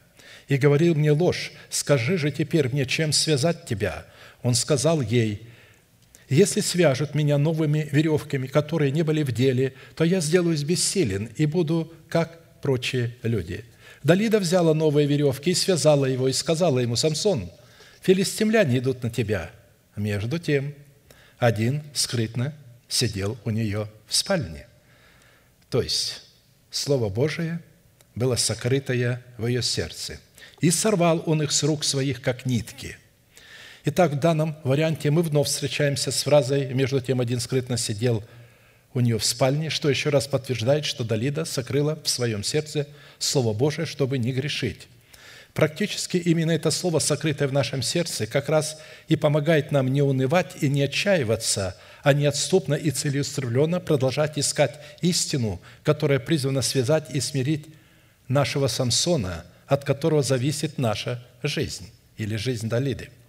[0.53, 4.05] и говорил мне ложь, скажи же теперь мне, чем связать тебя,
[4.43, 5.47] он сказал ей,
[6.29, 11.47] «Если свяжут меня новыми веревками, которые не были в деле, то я сделаюсь бессилен и
[11.47, 13.65] буду, как прочие люди».
[14.03, 17.49] Далида взяла новые веревки и связала его, и сказала ему, «Самсон,
[18.01, 19.49] филистимляне идут на тебя».
[19.95, 20.75] Между тем,
[21.39, 22.53] один скрытно
[22.87, 24.67] сидел у нее в спальне.
[25.69, 26.21] То есть,
[26.69, 27.59] Слово Божие
[28.15, 30.19] было сокрытое в ее сердце.
[30.64, 32.97] И сорвал он их с рук своих, как нитки–
[33.86, 38.24] Итак, в данном варианте мы вновь встречаемся с фразой «между тем один скрытно сидел
[38.93, 42.88] у нее в спальне», что еще раз подтверждает, что Далида сокрыла в своем сердце
[43.20, 44.88] Слово Божие, чтобы не грешить.
[45.53, 50.53] Практически именно это слово, сокрытое в нашем сердце, как раз и помогает нам не унывать
[50.61, 57.66] и не отчаиваться, а неотступно и целеустремленно продолжать искать истину, которая призвана связать и смирить
[58.30, 63.09] нашего Самсона, от которого зависит наша жизнь или жизнь Далиды–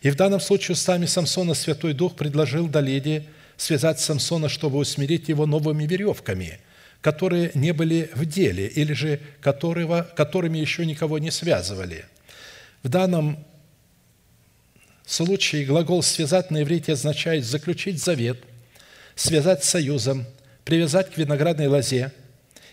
[0.00, 3.24] и в данном случае устами Самсона Святой Дух предложил Далиде
[3.56, 6.60] связать Самсона, чтобы усмирить его новыми веревками,
[7.00, 12.04] которые не были в деле или же которого, которыми еще никого не связывали.
[12.84, 13.44] В данном
[15.04, 18.38] случае глагол «связать» на иврите означает заключить завет,
[19.16, 20.26] связать союзом,
[20.64, 22.12] привязать к виноградной лозе,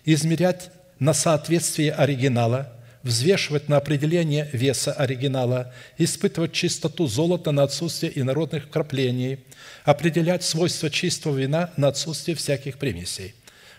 [0.04, 2.72] измерять на соответствие оригинала–
[3.06, 9.40] взвешивать на определение веса оригинала, испытывать чистоту золота на отсутствие инородных вкраплений,
[9.86, 13.36] определять свойства чистого вина на отсутствие всяких примесей.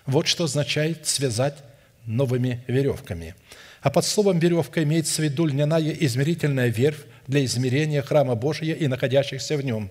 [0.07, 1.57] Вот что означает связать
[2.07, 3.35] новыми веревками.
[3.83, 8.87] А под словом «веревка» имеется в виду льняная измерительная верфь для измерения храма Божия и
[8.87, 9.91] находящихся в нем,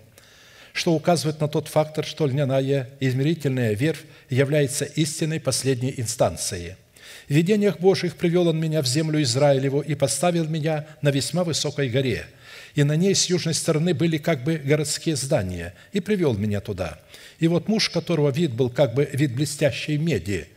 [0.71, 6.75] что указывает на тот фактор, что льняная измерительная верфь является истинной последней инстанцией–
[7.27, 11.89] в видениях Божьих привел Он меня в землю Израилеву и поставил меня на весьма высокой
[11.89, 12.27] горе.
[12.75, 16.99] И на ней с южной стороны были как бы городские здания, и привел меня туда.
[17.39, 20.47] И вот муж, которого вид был как бы вид блестящей меди,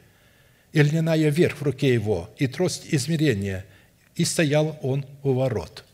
[0.73, 3.65] и льняная верх в руке его, и трость измерения,
[4.17, 5.85] и стоял он у ворот».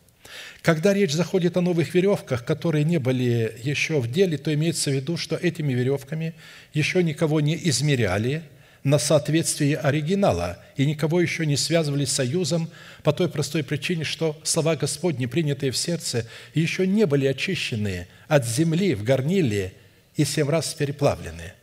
[0.63, 4.95] Когда речь заходит о новых веревках, которые не были еще в деле, то имеется в
[4.95, 6.35] виду, что этими веревками
[6.73, 8.43] еще никого не измеряли–
[8.85, 12.71] на соответствие оригинала и никого еще не связывали с союзом
[13.03, 18.47] по той простой причине, что слова Господни, принятые в сердце, еще не были очищены от
[18.47, 19.73] земли в горниле
[20.17, 21.55] и семь раз переплавлены».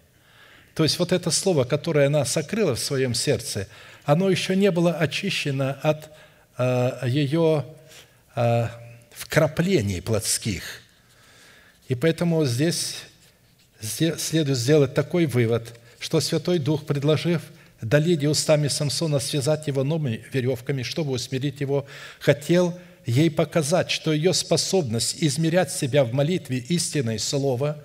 [0.73, 3.67] То есть вот это слово, которое она сокрыла в своем сердце,
[4.05, 6.09] оно еще не было очищено от
[6.57, 7.65] э, ее
[8.35, 8.67] э,
[9.11, 10.63] вкраплений плотских.
[11.87, 13.03] И поэтому здесь
[13.81, 17.43] следует сделать такой вывод, что Святой Дух, предложив
[17.79, 21.85] Далиде устами Самсона связать его новыми веревками, чтобы усмирить его,
[22.19, 27.83] хотел ей показать, что ее способность измерять себя в молитве истиной слова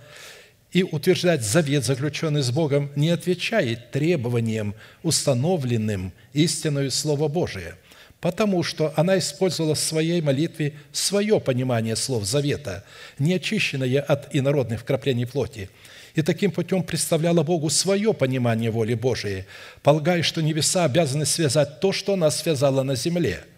[0.72, 7.76] и утверждать завет, заключенный с Богом, не отвечает требованиям, установленным истиною Слова Божия,
[8.20, 12.84] потому что она использовала в своей молитве свое понимание слов завета,
[13.18, 15.70] не очищенное от инородных вкраплений плоти,
[16.16, 19.44] и таким путем представляла Богу свое понимание воли Божией,
[19.84, 23.44] полагая, что небеса обязаны связать то, что она связала на земле–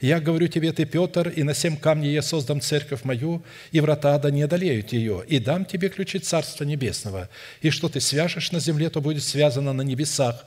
[0.00, 4.18] я говорю тебе, ты, Петр, и на семь камней я создам церковь мою, и врата
[4.18, 7.28] да не одолеют ее, и дам тебе ключи Царства Небесного.
[7.60, 10.46] И что ты свяжешь на земле, то будет связано на небесах,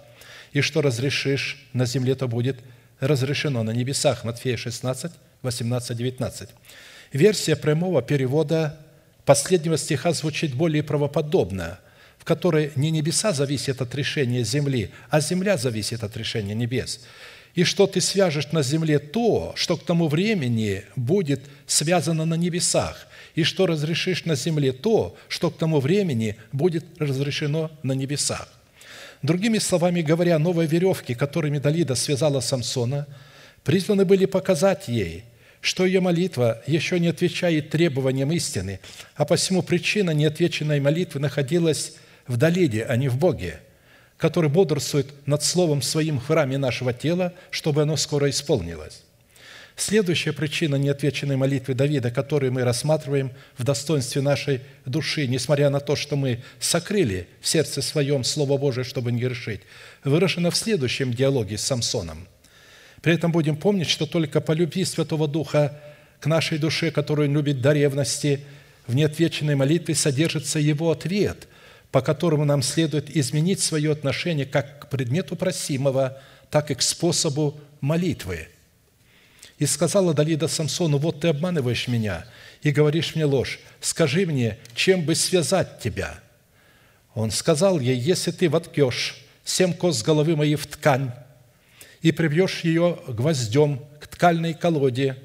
[0.54, 2.58] и что разрешишь на земле, то будет
[3.00, 4.24] разрешено на небесах».
[4.24, 5.12] Матфея 16,
[5.44, 6.50] 18, 19.
[7.12, 8.80] Версия прямого перевода
[9.26, 11.80] последнего стиха звучит более правоподобно,
[12.18, 17.02] в которой не небеса зависят от решения земли, а земля зависит от решения небес–
[17.56, 23.08] и что ты свяжешь на земле то, что к тому времени будет связано на небесах,
[23.36, 28.48] и что разрешишь на земле то, что к тому времени будет разрешено на небесах.
[29.22, 33.08] Другими словами говоря, новые веревки, которыми Далида связала Самсона,
[33.64, 35.24] призваны были показать ей,
[35.64, 38.80] что ее молитва еще не отвечает требованиям истины,
[39.16, 41.96] а посему причина неотвеченной молитвы находилась
[42.28, 43.60] в Далиде, а не в Боге–
[44.24, 49.04] который бодрствует над Словом Своим в храме нашего тела, чтобы оно скоро исполнилось.
[49.76, 55.98] Следующая причина неотвеченной молитвы Давида, которую мы рассматриваем в достоинстве нашей души, несмотря на то,
[55.98, 59.60] что мы сокрыли в сердце своем Слово Божие, чтобы не грешить,
[60.06, 62.26] выражена в следующем диалоге с Самсоном.
[63.04, 65.80] При этом будем помнить, что только по любви Святого Духа
[66.20, 68.44] к нашей душе, которую он любит до ревности,
[68.88, 71.48] в неотвеченной молитве содержится его ответ–
[71.94, 77.62] по которому нам следует изменить свое отношение как к предмету просимого, так и к способу
[77.82, 78.48] молитвы.
[79.60, 82.26] И сказала Далида Самсону, вот ты обманываешь меня
[82.64, 83.60] и говоришь мне ложь.
[83.80, 86.20] Скажи мне, чем бы связать тебя?
[87.14, 91.12] Он сказал ей, если ты воткешь семь кос головы моей в ткань
[92.04, 95.18] и прибьешь ее гвоздем к ткальной колоде,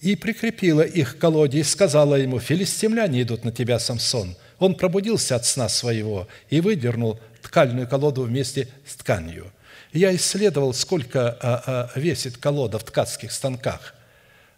[0.00, 4.34] и прикрепила их к колоде, и сказала ему, «Филистимляне идут на тебя, Самсон».
[4.58, 9.52] Он пробудился от сна своего и выдернул ткальную колоду вместе с тканью.
[9.92, 13.94] Я исследовал, сколько а, а, весит колода в ткацких станках,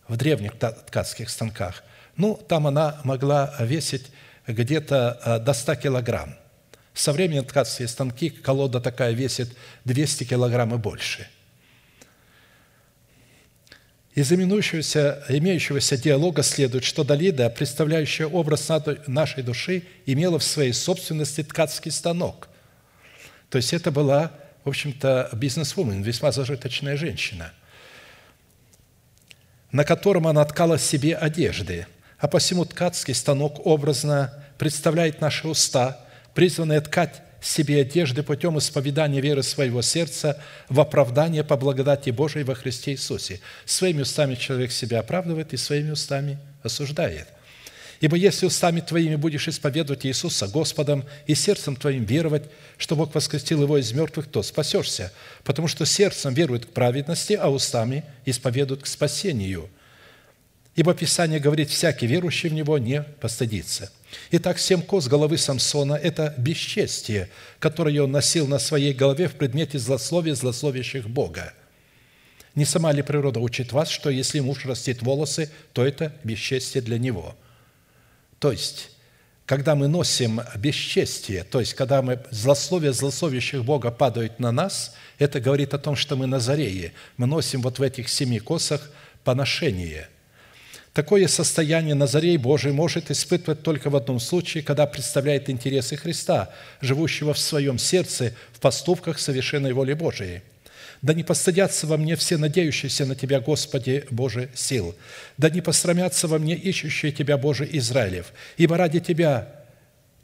[0.06, 1.82] в древних ткацких станках.
[2.16, 4.10] Ну, там она могла весить
[4.46, 6.34] где-то а, до 100 килограмм.
[6.94, 11.28] Современные ткацкие станки, колода такая весит 200 килограмм и больше–
[14.14, 18.70] из именующегося, имеющегося диалога следует, что Далида, представляющая образ
[19.06, 22.48] нашей души, имела в своей собственности ткацкий станок.
[23.48, 24.32] То есть это была,
[24.64, 27.52] в общем-то, бизнес-вумен, весьма зажиточная женщина,
[29.70, 31.86] на котором она ткала себе одежды.
[32.18, 36.04] А посему ткацкий станок образно представляет наши уста,
[36.34, 42.54] призванные ткать себе одежды путем исповедания веры своего сердца в оправдание по благодати Божией во
[42.54, 43.40] Христе Иисусе.
[43.64, 47.26] Своими устами человек себя оправдывает и своими устами осуждает.
[48.00, 52.44] Ибо если устами твоими будешь исповедовать Иисуса Господом и сердцем твоим веровать,
[52.76, 55.12] что Бог воскресил его из мертвых, то спасешься,
[55.44, 59.68] потому что сердцем верует к праведности, а устами исповедуют к спасению–
[60.74, 63.90] Ибо Писание говорит, всякий верующий в Него не постыдится.
[64.30, 69.78] Итак, семь коз головы Самсона– это бесчестие, которое он носил на своей голове в предмете
[69.78, 71.52] злословия злословящих Бога.
[72.54, 76.98] Не сама ли природа учит вас, что если муж растит волосы, то это бесчестие для
[76.98, 77.34] него?
[78.38, 78.90] То есть,
[79.46, 85.40] когда мы носим бесчестие, то есть, когда мы злословие злословящих Бога падают на нас, это
[85.40, 86.92] говорит о том, что мы назареи.
[87.16, 88.90] Мы носим вот в этих семи косах
[89.24, 90.08] поношение–
[90.92, 96.50] Такое состояние Назарей Божий может испытывать только в одном случае, когда представляет интересы Христа,
[96.82, 100.42] живущего в своем сердце в поступках совершенной воли Божией.
[101.00, 104.94] Да не постыдятся во мне все надеющиеся на Тебя, Господи, Боже, сил.
[105.38, 108.32] Да не посрамятся во мне ищущие Тебя, Боже, Израилев.
[108.58, 109.61] Ибо ради Тебя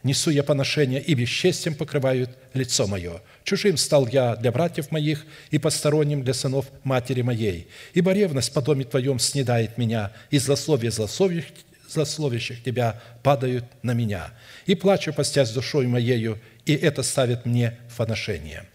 [0.03, 3.21] несу я поношение, и бесчестием покрывают лицо мое.
[3.45, 7.69] Чужим стал я для братьев моих и посторонним для сынов матери моей.
[7.95, 14.33] Ибо ревность по доме Твоем снедает меня, и злословие злословящих тебя падают на меня.
[14.67, 18.67] И плачу, постясь душой моею, и это ставит мне фоношение».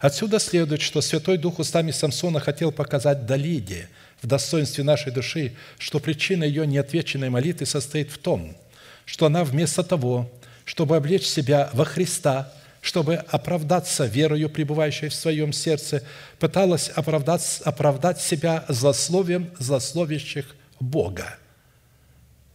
[0.00, 3.90] Отсюда следует, что Святой Дух устами Самсона хотел показать Далиде
[4.22, 8.56] в достоинстве нашей души, что причина ее неотвеченной молитвы состоит в том,
[9.04, 10.30] что она вместо того,
[10.70, 16.04] чтобы облечь себя во Христа, чтобы оправдаться верою, пребывающей в своем сердце,
[16.38, 21.36] пыталась оправдать, оправдать себя злословием злословящих Бога.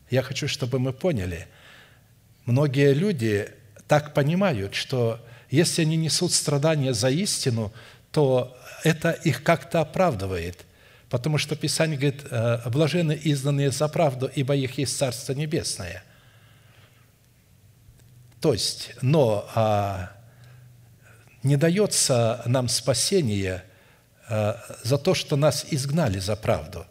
[0.10, 1.46] Я хочу, чтобы мы поняли,
[2.46, 3.52] многие люди
[3.86, 7.74] так понимают, что если они несут страдания за истину,
[8.14, 10.64] то это их как-то оправдывает.
[11.10, 16.02] Потому что Писание говорит, «Э, блажены изданные за правду, ибо их есть Царство Небесное.
[18.42, 20.12] То есть, но а,
[21.44, 23.64] не дается нам спасение
[24.28, 26.86] а, за то, что нас изгнали за правду,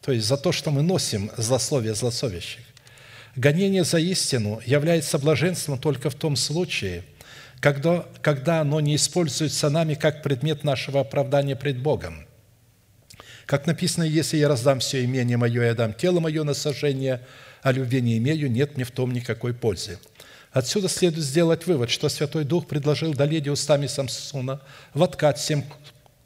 [0.00, 2.62] то есть за то, что мы носим злословие злословящих.
[3.36, 7.04] Гонение за истину является блаженством только в том случае–
[7.60, 12.26] когда, когда оно не используется нами как предмет нашего оправдания пред Богом.
[13.46, 17.22] Как написано, если я раздам все имение мое и отдам тело мое на сожжение,
[17.62, 19.98] а любви не имею, нет мне в том никакой пользы.
[20.56, 24.62] Отсюда следует сделать вывод, что Святой Дух предложил Даледе устами Самсона
[24.94, 25.64] воткать семь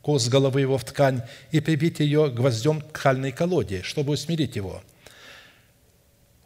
[0.02, 4.82] кос головы его в ткань и прибить ее гвоздем к хальной колоде, чтобы усмирить его–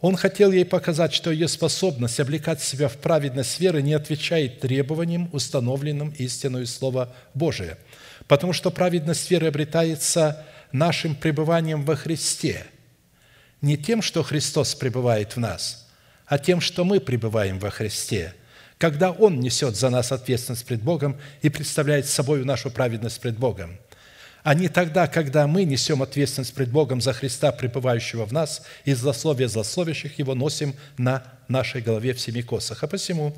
[0.01, 5.29] он хотел ей показать, что ее способность облекать себя в праведность веры не отвечает требованиям,
[5.31, 7.77] установленным истинной Слова Божия,
[8.27, 12.65] потому что праведность веры обретается нашим пребыванием во Христе,
[13.61, 15.84] не тем, что Христос пребывает в нас,
[16.27, 18.33] а тем, что мы пребываем во Христе,
[18.77, 23.77] когда Он несет за нас ответственность пред Богом и представляет собой нашу праведность пред Богом–
[24.45, 28.93] а не тогда, когда мы несем ответственность пред Богом за Христа, пребывающего в нас, и
[28.93, 32.83] злословие злословящих Его носим на нашей голове в семи косах.
[32.83, 33.35] А посему,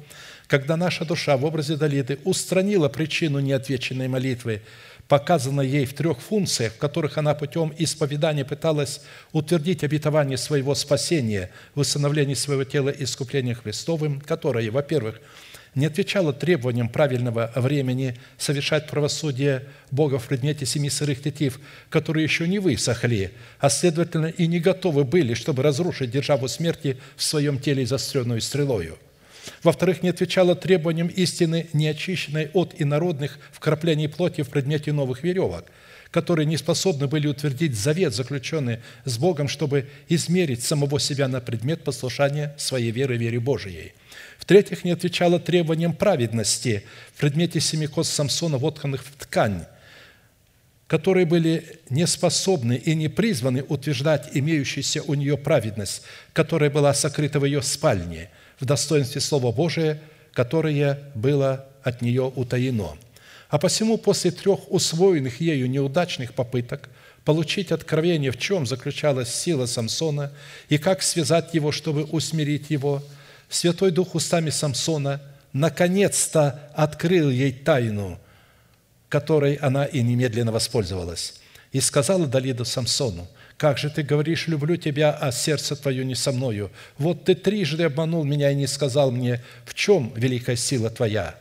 [0.47, 4.63] когда наша душа в образе Далиды устранила причину неотвеченной молитвы,
[5.07, 9.01] показанной ей в трех функциях, в которых она путем исповедания пыталась
[9.31, 15.21] утвердить обетование своего спасения в усыновлении своего тела искуплением Христовым, которое, во-первых,–
[15.77, 22.47] не отвечала требованиям правильного времени совершать правосудие Бога в предмете семи сырых тетив, которые еще
[22.47, 27.85] не высохли, а следовательно и не готовы были, чтобы разрушить державу смерти в своем теле
[27.85, 28.97] заостренную стрелою.
[29.63, 35.65] Во-вторых, не отвечала требованиям истины, не очищенной от инородных вкраплений плоти в предмете новых веревок,
[36.11, 41.83] которые не способны были утвердить завет, заключенный с Богом, чтобы измерить самого себя на предмет
[41.83, 43.93] послушания своей веры, вере Божией–
[44.37, 46.83] в-третьих, не отвечала требованиям праведности
[47.13, 49.65] в предмете семикос Самсона, вотканных в ткань,
[50.87, 57.39] которые были не способны и не призваны утверждать имеющуюся у нее праведность, которая была сокрыта
[57.39, 58.29] в ее спальне,
[58.59, 59.99] в достоинстве Слова Божия,
[60.33, 62.97] которое было от нее утаено.
[63.49, 66.89] А посему после трех усвоенных ею неудачных попыток
[67.23, 70.31] получить откровение, в чем заключалась сила Самсона
[70.69, 73.03] и как связать его, чтобы усмирить его–
[73.49, 75.21] Святой Дух устами Самсона
[75.53, 78.19] наконец-то открыл ей тайну,
[79.09, 81.35] которой она и немедленно воспользовалась.
[81.71, 83.27] И сказала Далиду Самсону,
[83.57, 86.71] «Как же ты говоришь, люблю тебя, а сердце твое не со мною?
[86.97, 91.35] Вот ты трижды обманул меня и не сказал мне, в чем великая сила твоя?»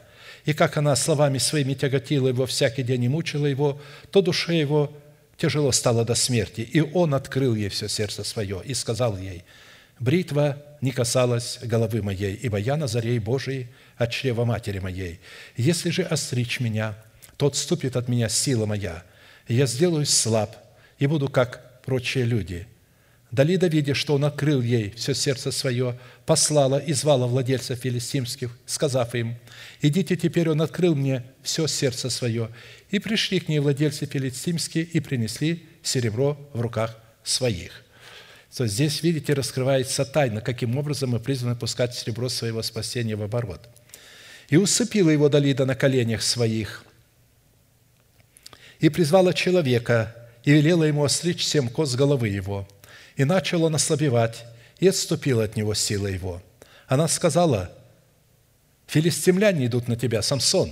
[0.46, 4.92] И как она словами своими тяготила его всякий день и мучила его, то душе его
[5.36, 6.60] тяжело стало до смерти.
[6.60, 9.44] И он открыл ей все сердце свое и сказал ей–
[9.98, 15.20] Бритва не касалась головы моей, ибо я Назарей Божий от чрева матери моей.
[15.56, 16.94] Если же остричь меня,
[17.36, 19.02] то отступит от меня сила моя,
[19.48, 20.54] и я сделаюсь слаб,
[20.98, 22.66] и буду как прочие люди».
[23.32, 29.14] Далида, видя, что он открыл ей все сердце свое, послала и звала владельцев филистимских, сказав
[29.14, 29.36] им,
[29.82, 32.50] «Идите, теперь он открыл мне все сердце свое».
[32.90, 37.86] И пришли к ней владельцы филистимские и принесли серебро в руках своих
[38.56, 43.68] то здесь, видите, раскрывается тайна, каким образом мы призваны пускать серебро своего спасения в оборот.
[44.48, 46.84] «И усыпила его Далида на коленях своих,
[48.78, 50.14] и призвала человека,
[50.46, 52.66] и велела ему остричь семь коз головы его.
[53.16, 54.46] И начал он ослабевать,
[54.78, 56.42] и отступила от него сила его.
[56.88, 57.70] Она сказала,
[58.86, 60.70] «Филистимляне идут на тебя, Самсон».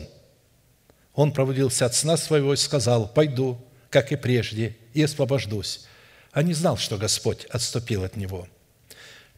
[1.14, 5.86] Он пробудился от сна своего и сказал, «Пойду, как и прежде, и освобождусь»
[6.34, 8.48] а не знал, что Господь отступил от него.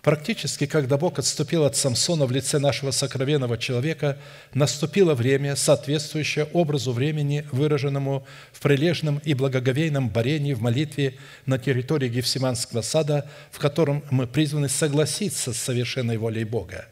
[0.07, 4.17] Практически, когда Бог отступил от Самсона в лице нашего сокровенного человека,
[4.55, 12.09] наступило время, соответствующее образу времени, выраженному в прилежном и благоговейном борении в молитве на территории
[12.09, 16.87] Гефсиманского сада, в котором мы призваны согласиться с совершенной волей Бога.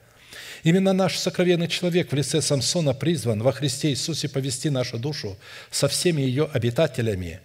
[0.64, 5.36] Именно наш сокровенный человек в лице Самсона призван во Христе Иисусе повести нашу душу
[5.70, 7.38] со всеми ее обитателями,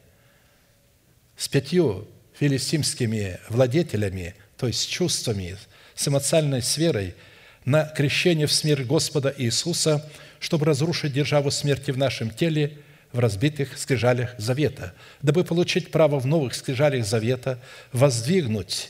[1.37, 2.07] с пятью
[2.39, 5.57] филистимскими владетелями– то есть чувствами,
[5.95, 7.15] с эмоциональной сферой,
[7.63, 10.05] на крещение в смерть Господа Иисуса,
[10.39, 12.77] чтобы разрушить державу смерти в нашем теле
[13.13, 17.59] в разбитых скрижалях завета, дабы получить право в новых скрижалях завета
[17.93, 18.89] воздвигнуть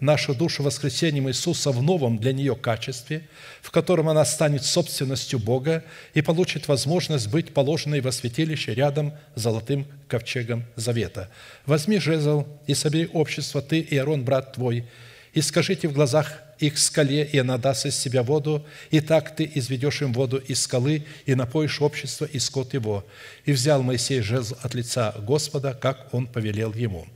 [0.00, 3.28] нашу душу воскресением Иисуса в новом для нее качестве,
[3.60, 9.42] в котором она станет собственностью Бога и получит возможность быть положенной во святилище рядом с
[9.42, 11.28] золотым ковчегом завета.
[11.66, 14.86] Возьми жезл и собери общество, ты и Арон, брат твой,
[15.32, 19.50] и скажите в глазах их скале, и она даст из себя воду, и так ты
[19.54, 23.04] изведешь им воду из скалы, и напоишь общество и скот его.
[23.44, 27.06] И взял Моисей жезл от лица Господа, как он повелел ему».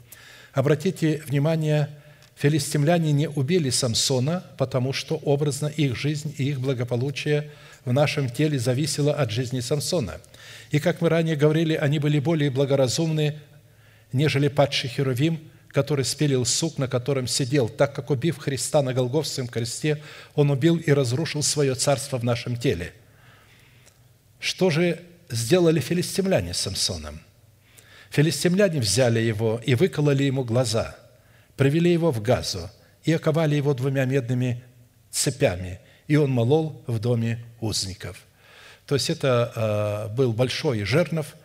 [0.52, 1.90] Обратите внимание,
[2.36, 7.50] филистимляне не убили Самсона, потому что образно их жизнь и их благополучие
[7.84, 10.20] в нашем теле зависело от жизни Самсона.
[10.70, 13.40] И, как мы ранее говорили, они были более благоразумны,
[14.12, 15.40] нежели падший Херувим–
[15.74, 20.00] который спилил сук, на котором сидел, так как, убив Христа на Голговском кресте,
[20.36, 22.94] Он убил и разрушил свое царство в нашем теле.
[24.38, 27.20] Что же сделали филистимляне с Самсоном?
[28.10, 30.96] Филистимляне взяли его и выкололи ему глаза,
[31.56, 32.70] привели его в Газу
[33.02, 34.62] и оковали его двумя медными
[35.10, 38.22] цепями, и он молол в доме узников.
[38.86, 41.34] То есть это э, был большой жернов–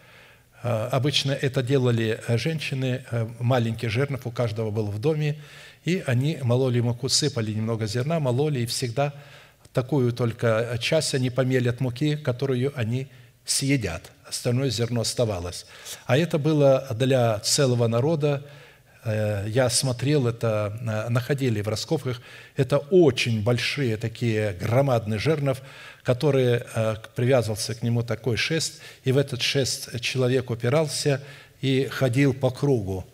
[0.61, 5.39] обычно это делали э, женщины, э, маленький жернов у каждого был в доме,
[5.85, 9.13] и они мололи муку, сыпали немного зерна, мололи, и всегда
[9.73, 13.07] такую только часть они помелят муки, которую они
[13.45, 14.11] съедят.
[14.27, 15.65] Остальное зерно оставалось.
[16.05, 18.45] А это было для целого народа,
[19.05, 22.21] я смотрел это, находили в раскопках,
[22.57, 25.61] это очень большие такие громадные жернов,
[26.09, 31.21] который э, привязывался к нему такой шест, и в этот шест человек упирался
[31.61, 33.05] и ходил по кругу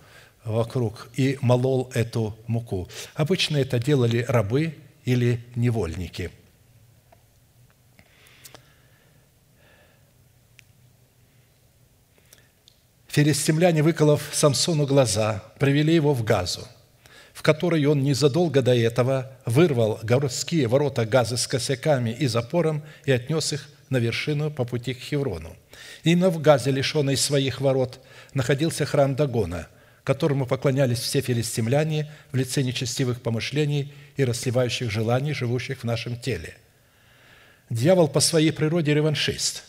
[0.46, 2.88] вокруг и молол эту муку.
[3.14, 6.32] Обычно это делали рабы или невольники.
[13.10, 16.66] Филистимляне, выколов Самсону глаза, привели его в Газу–
[17.36, 23.12] в которой он незадолго до этого вырвал городские ворота Газы с косяками и запором и
[23.12, 25.54] отнес их на вершину по пути к Хеврону.
[26.06, 28.00] Именно в Газе, лишенной своих ворот,
[28.34, 29.68] находился храм Дагона,
[30.06, 36.56] которому поклонялись все филистимляне в лице нечестивых помышлений и расливающих желаний, живущих в нашем теле.
[37.70, 39.66] Дьявол по своей природе реваншист,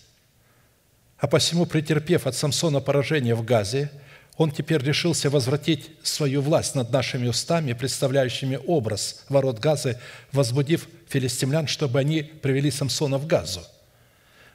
[1.19, 3.91] а посему, претерпев от Самсона поражение в Газе–
[4.37, 9.99] он теперь решился возвратить свою власть над нашими устами, представляющими образ ворот Газы,
[10.33, 13.63] возбудив филистимлян, чтобы они привели Самсона в Газу.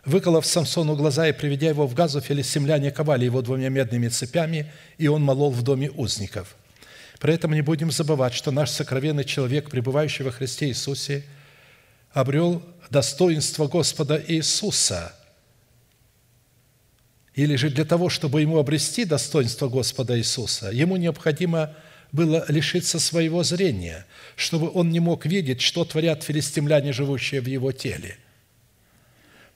[0.05, 5.07] Выколов Самсону глаза и приведя его в Газу, филистимляне ковали его двумя медными цепями, и
[5.07, 6.55] он молол в доме узников.
[7.19, 11.23] При этом не будем забывать, что наш сокровенный человек, пребывающий во Христе Иисусе,
[12.13, 15.15] обрел достоинство Господа Иисуса–
[17.35, 21.73] или же для того, чтобы ему обрести достоинство Господа Иисуса, ему необходимо
[22.11, 24.05] было лишиться своего зрения,
[24.35, 28.17] чтобы он не мог видеть, что творят филистимляне, живущие в его теле.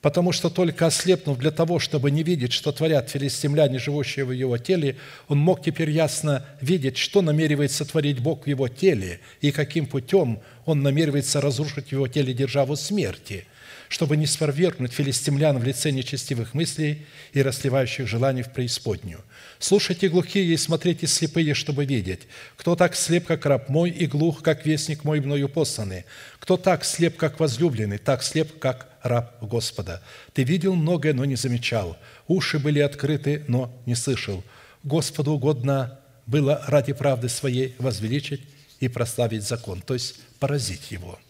[0.00, 4.56] Потому что только ослепнув для того, чтобы не видеть, что творят филистимляне, живущие в его
[4.56, 4.96] теле,
[5.28, 10.40] он мог теперь ясно видеть, что намеревается творить Бог в его теле и каким путем
[10.64, 13.46] он намеревается разрушить в его теле державу смерти–
[13.88, 19.20] чтобы не свергнуть филистимлян в лице нечестивых мыслей и расливающих желаний в преисподнюю.
[19.58, 22.22] Слушайте глухие и смотрите слепые, чтобы видеть.
[22.56, 26.04] Кто так слеп, как раб мой, и глух, как вестник мой мною посланный?
[26.38, 30.02] Кто так слеп, как возлюбленный, так слеп, как раб Господа?
[30.32, 31.96] Ты видел многое, но не замечал.
[32.26, 34.42] Уши были открыты, но не слышал.
[34.82, 38.42] Господу угодно было ради правды своей возвеличить
[38.80, 41.18] и прославить закон, то есть поразить его–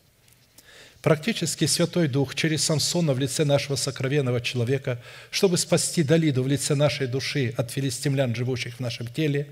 [1.07, 5.01] Практически Святой Дух через Самсона в лице нашего сокровенного человека,
[5.31, 9.47] чтобы спасти Далиду в лице нашей души от филистимлян, живущих в нашем теле,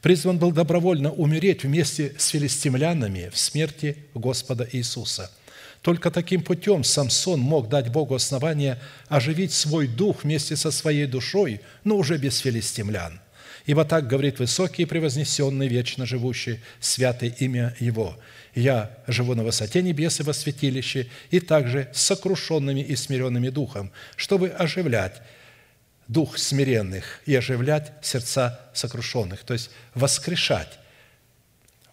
[0.00, 5.30] призван был добровольно умереть вместе с филистимлянами в смерти Господа Иисуса.
[5.82, 11.60] Только таким путем Самсон мог дать Богу основание оживить свой дух вместе со своей душой,
[11.84, 13.20] но уже без филистимлян–
[13.66, 18.16] Ибо так говорит высокий и превознесенный, вечно живущий, святое имя Его.
[18.56, 23.92] Я живу на высоте небес и во святилище, и также с сокрушенными и смиренными духом,
[24.16, 25.20] чтобы оживлять
[26.08, 30.78] дух смиренных и оживлять сердца сокрушенных, то есть воскрешать,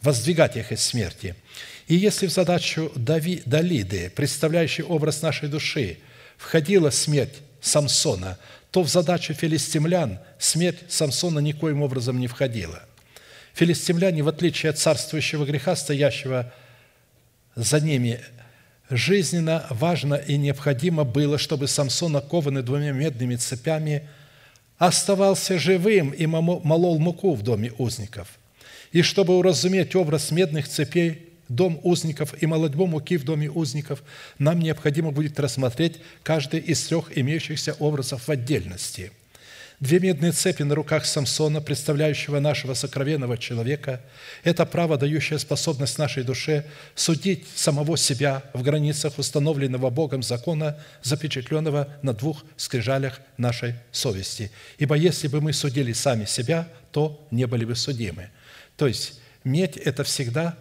[0.02, 1.36] воздвигать их из смерти.
[1.88, 5.98] И если в задачу Дави, Далиды, представляющий образ нашей души,
[6.38, 8.38] входила смерть Самсона,
[8.72, 12.84] то в задачу филистимлян смерть Самсона никоим образом не входила.
[13.54, 16.52] Филистимляне, в отличие от царствующего греха, стоящего
[17.56, 18.20] за ними,
[18.90, 24.08] жизненно важно и необходимо было, чтобы Самсон, окованный двумя медными цепями,
[24.80, 28.28] оставался живым и молол муку в доме узников.
[28.92, 34.02] И чтобы уразуметь образ медных цепей, дом узников и молодьбу муки в доме узников,
[34.40, 39.12] нам необходимо будет рассмотреть каждый из трех имеющихся образов в отдельности–
[39.84, 44.00] Две медные цепи на руках Самсона, представляющего нашего сокровенного человека,
[44.46, 46.66] это право, дающее способность нашей душе
[46.96, 54.52] судить самого себя в границах установленного Богом закона, запечатленного на двух скрижалях нашей совести.
[54.78, 58.30] Ибо если бы мы судили сами себя, то не были бы судимы.
[58.78, 60.58] То есть медь– это всегда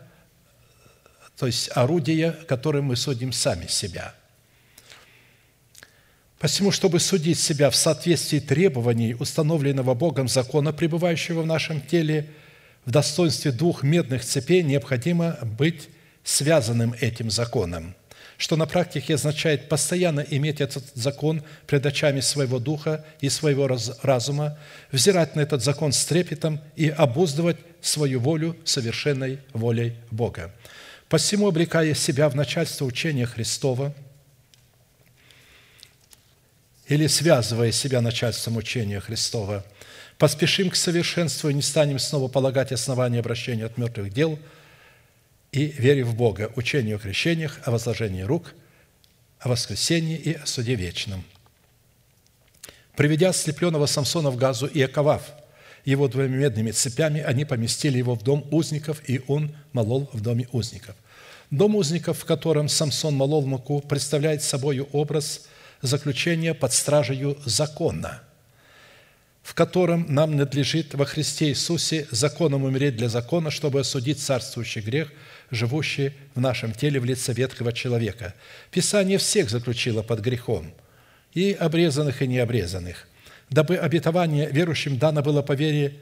[1.39, 4.17] то есть орудие, которым мы судим сами себя–
[6.43, 12.31] Посему, чтобы судить себя в соответствии требований, установленного Богом закона, пребывающего в нашем теле,
[12.85, 15.89] в достоинстве двух медных цепей, необходимо быть
[16.25, 17.95] связанным этим законом,
[18.39, 23.69] что на практике означает постоянно иметь этот закон пред очами своего духа и своего
[24.03, 24.59] разума,
[24.91, 30.53] взирать на этот закон с трепетом и обуздывать свою волю совершенной волей Бога.
[31.09, 33.95] Посему, облекая себя в начальство учения Христова–
[36.93, 39.65] или связывая себя начальством учения Христова,
[40.19, 44.39] поспешим к совершенству и не станем снова полагать основания обращения от мертвых дел
[45.53, 48.53] и вере в Бога, учению о крещениях, о возложении рук,
[49.39, 51.25] о воскресении и о суде вечном.
[52.95, 55.23] Приведя ослепленного Самсона в газу и оковав
[55.87, 60.47] его двумя медными цепями, они поместили его в дом узников, и он молол в доме
[60.53, 60.95] узников.
[61.51, 65.47] Дом узников, в котором Самсон молол муку, представляет собой образ
[65.83, 68.23] заключение под стражей закона,
[69.43, 75.13] в котором нам надлежит во Христе Иисусе законом умереть для закона, чтобы осудить царствующий грех,
[75.51, 78.35] живущий в нашем теле в лице ветхого человека.
[78.71, 80.73] Писание всех заключило под грехом,
[81.35, 83.09] и обрезанных, и необрезанных,
[83.51, 85.97] дабы обетование верующим дано было по вере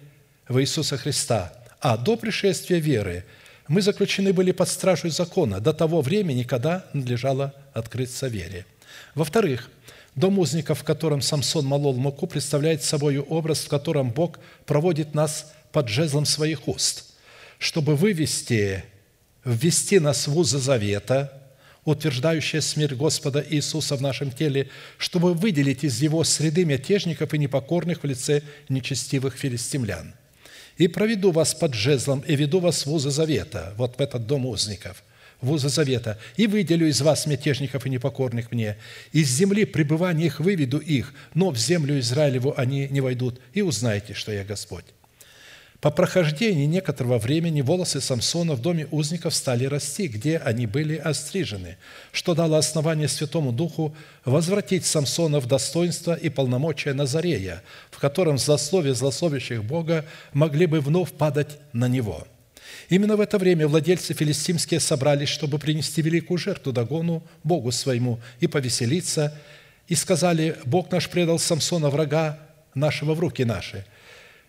[0.49, 3.25] в Иисуса Христа, а до пришествия веры
[3.69, 8.67] мы заключены были под стражу закона до того времени, когда надлежало открыться вере.
[9.15, 9.71] Во-вторых,
[10.15, 15.53] дом узников, в котором Самсон молол муку, представляет собой образ, в котором Бог проводит нас
[15.73, 17.07] под жезлом своих уст,
[17.59, 18.85] чтобы вывести,
[19.45, 21.37] ввести нас в узы завета,
[21.85, 28.03] утверждающее смерть Господа Иисуса в нашем теле, чтобы выделить из его среды мятежников и непокорных
[28.03, 30.15] в лице нечестивых филистимлян.
[30.77, 34.47] «И проведу вас под жезлом, и веду вас в узы завета», вот в этот дом
[34.47, 35.03] узников–
[35.41, 38.77] вуза завета, и выделю из вас мятежников и непокорных мне.
[39.13, 44.15] Из земли пребывания их выведу их, но в землю Израилеву они не войдут, и узнаете,
[44.15, 44.85] что я Господь».
[45.81, 51.79] По прохождении некоторого времени волосы Самсона в доме узников стали расти, где они были острижены,
[52.13, 58.95] что дало основание Святому Духу возвратить Самсона в достоинство и полномочия Назарея, в котором злословие
[58.95, 62.27] злословящих Бога могли бы вновь падать на него–
[62.91, 68.49] Именно в это время владельцы филистимские собрались, чтобы принести великую жертву Дагону, Богу своему, и
[68.49, 69.33] повеселиться,
[69.87, 72.41] и сказали, «Бог наш предал Самсона, врага
[72.75, 73.87] нашего, в руки наши».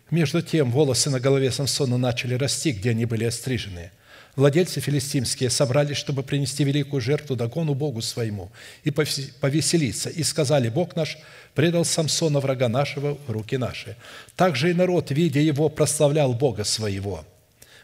[0.10, 3.92] Между тем волосы на голове Самсона начали расти, где они были острижены.
[4.36, 8.52] Владельцы филистимские собрались, чтобы принести великую жертву Дагону Богу своему
[8.84, 11.20] и повеселиться, и сказали, «Бог наш
[11.54, 13.98] предал Самсона, врага нашего, в руки наши».
[14.36, 17.24] Также и народ, видя его, прославлял Бога своего–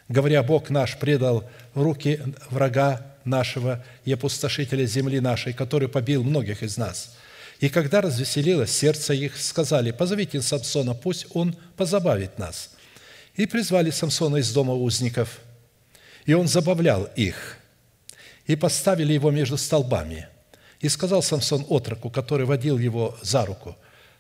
[0.10, 6.78] говоря, Бог наш предал руки врага нашего и опустошителя земли нашей, который побил многих из
[6.78, 7.16] нас.
[7.60, 12.72] И когда развеселилось сердце их, сказали, позовите Самсона, пусть он позабавит нас.
[13.36, 15.40] И призвали Самсона из дома узников,
[16.26, 17.58] и он забавлял их,
[18.46, 20.28] и поставили его между столбами.
[20.80, 23.76] И сказал Самсон отроку, который водил его за руку,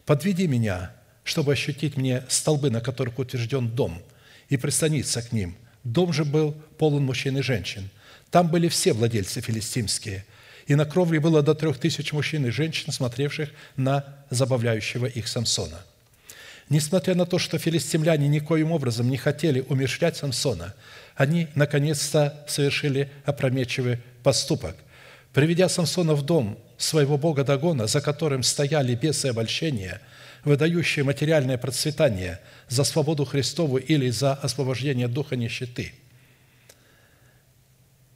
[0.05, 0.91] «Подведи меня,
[1.23, 4.01] чтобы ощутить мне столбы, на которых утвержден дом,
[4.49, 5.55] и пристаниться к ним,
[5.87, 7.89] Дом же был полон мужчин и женщин.
[8.29, 10.25] Там были все владельцы филистимские.
[10.67, 15.79] И на кровле было до трех тысяч мужчин и женщин, смотревших на забавляющего их Самсона.
[16.69, 20.73] Несмотря на то, что филистимляне никоим образом не хотели умершлять Самсона,
[21.15, 24.75] они наконец-то совершили опрометчивый поступок.
[25.31, 30.01] Приведя Самсона в дом своего бога Дагона, за которым стояли бесы обольщения,
[30.47, 32.39] выдающие материальное процветание
[32.69, 35.93] за свободу Христову или за освобождение духа нищеты.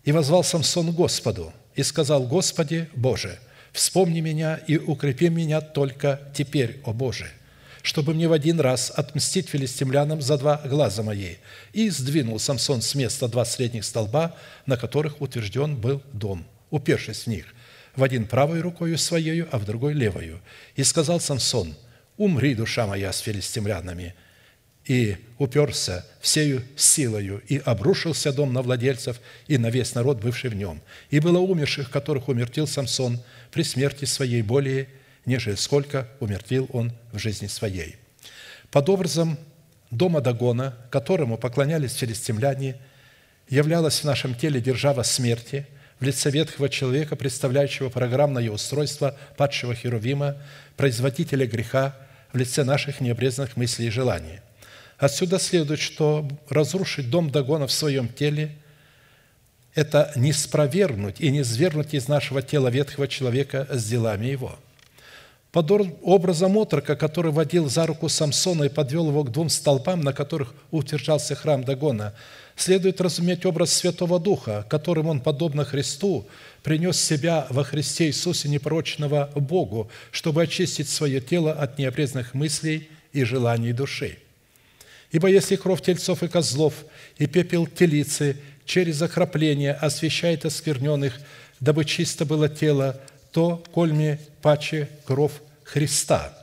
[0.04, 3.38] И возвал Самсон Господу и сказал, «Господи Боже,
[3.74, 7.30] вспомни меня и укрепи меня только теперь, о Боже,
[7.84, 11.36] чтобы мне в один раз отмстить филистимлянам за два глаза мои».
[11.74, 17.28] И сдвинул Самсон с места два средних столба, на которых утвержден был дом, упершись в
[17.28, 17.46] них,
[17.96, 20.40] в один правой рукою своею, а в другой левою.
[20.76, 21.76] И сказал Самсон,
[22.18, 24.16] «Умри, душа моя, с филистимлянами!»
[24.86, 30.56] И уперся всею силою, и обрушился дом на владельцев и на весь народ, бывший в
[30.56, 30.82] нем.
[31.12, 34.88] И было умерших, которых умертил Самсон при смерти своей более,
[35.26, 37.96] нежели сколько умертвил он в жизни своей.
[38.72, 39.38] Под образом
[39.92, 42.78] дома Дагона, которому поклонялись филистимляне,
[43.50, 45.68] являлась в нашем теле держава смерти–
[46.02, 50.36] в лице ветхого человека, представляющего программное устройство падшего Херувима,
[50.76, 51.96] производителя греха
[52.34, 54.40] в лице наших необрезанных мыслей и желаний.
[54.98, 58.56] Отсюда следует, что разрушить дом Дагона в своем теле–
[59.76, 64.58] это не спровергнуть и не свергнуть из нашего тела ветхого человека с делами его–
[65.52, 65.70] под
[66.02, 70.54] образом отрока, который водил за руку Самсона и подвел его к двум столбам, на которых
[70.72, 72.14] утверждался храм Дагона,
[72.56, 76.28] следует разуметь образ Святого Духа, которым он, подобно Христу,
[76.64, 83.24] принес себя во Христе Иисусе непорочного Богу, чтобы очистить свое тело от необрезанных мыслей и
[83.24, 84.18] желаний души.
[85.12, 86.74] Ибо если кровь тельцов и козлов
[87.18, 91.20] и пепел телицы через окропление освещает оскверненных,
[91.60, 93.00] дабы чисто было тело,
[93.32, 95.34] то кольми паче кровь
[95.64, 96.38] Христа,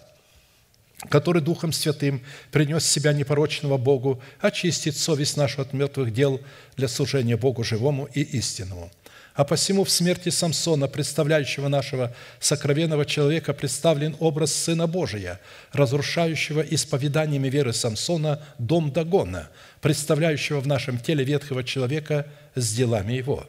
[1.09, 6.41] который Духом Святым принес себя непорочного Богу, очистит совесть нашу от мертвых дел
[6.77, 8.91] для служения Богу живому и истинному.
[9.35, 15.39] А посему в смерти Самсона, представляющего нашего сокровенного человека, представлен образ Сына Божия,
[15.71, 19.49] разрушающего исповеданиями веры Самсона дом Дагона,
[19.81, 22.27] представляющего в нашем теле ветхого человека
[22.57, 23.47] с делами его.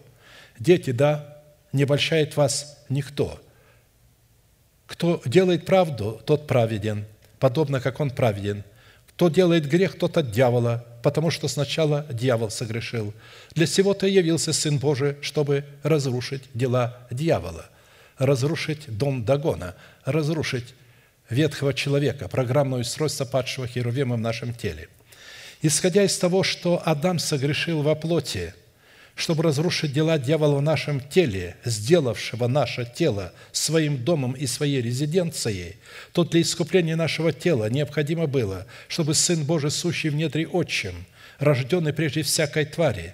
[0.60, 1.42] Дети, да,
[1.74, 3.42] не обольщает вас никто.
[4.86, 7.06] Кто делает правду, тот праведен,
[7.40, 8.64] подобно как он праведен.
[9.10, 13.14] Кто делает грех, тот от дьявола, потому что сначала дьявол согрешил.
[13.54, 17.66] Для сего-то явился Сын Божий, чтобы разрушить дела дьявола,
[18.18, 19.76] разрушить дом Дагона,
[20.06, 20.74] разрушить
[21.30, 24.88] ветхого человека, программное устройство падшего Херувима в нашем теле.
[25.62, 28.54] Исходя из того, что Адам согрешил во плоти–
[29.20, 35.76] чтобы разрушить дела дьявола в нашем теле, сделавшего наше тело своим домом и своей резиденцией,
[36.14, 41.06] то для искупления нашего тела необходимо было, чтобы Сын Божий, сущий в недре Отчим,
[41.38, 43.14] рожденный прежде всякой твари,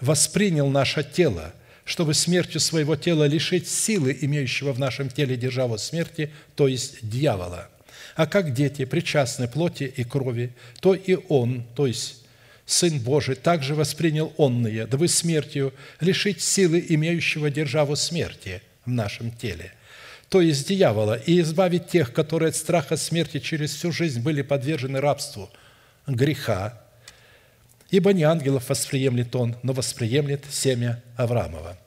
[0.00, 1.52] воспринял наше тело,
[1.84, 7.68] чтобы смертью своего тела лишить силы, имеющего в нашем теле державу смерти, то есть дьявола.
[8.14, 12.25] А как дети причастны плоти и крови, то и он, то есть
[12.66, 19.72] Сын Божий, также воспринял онные, дабы смертью лишить силы имеющего державу смерти в нашем теле,
[20.28, 25.00] то есть дьявола, и избавить тех, которые от страха смерти через всю жизнь были подвержены
[25.00, 25.48] рабству
[26.08, 26.82] греха,
[27.90, 31.78] ибо не ангелов восприемлет он, но восприемлет семя Авраамова.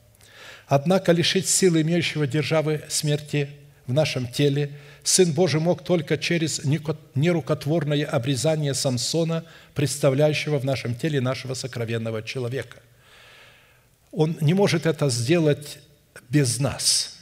[0.66, 3.50] Однако лишить силы имеющего державы смерти
[3.86, 4.70] в нашем теле–
[5.02, 9.44] Сын Божий мог только через нерукотворное обрезание Самсона,
[9.74, 12.78] представляющего в нашем теле нашего сокровенного человека.
[14.12, 15.78] Он не может это сделать
[16.28, 17.16] без нас.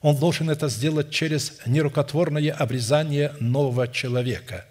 [0.00, 4.66] Он должен это сделать через нерукотворное обрезание нового человека.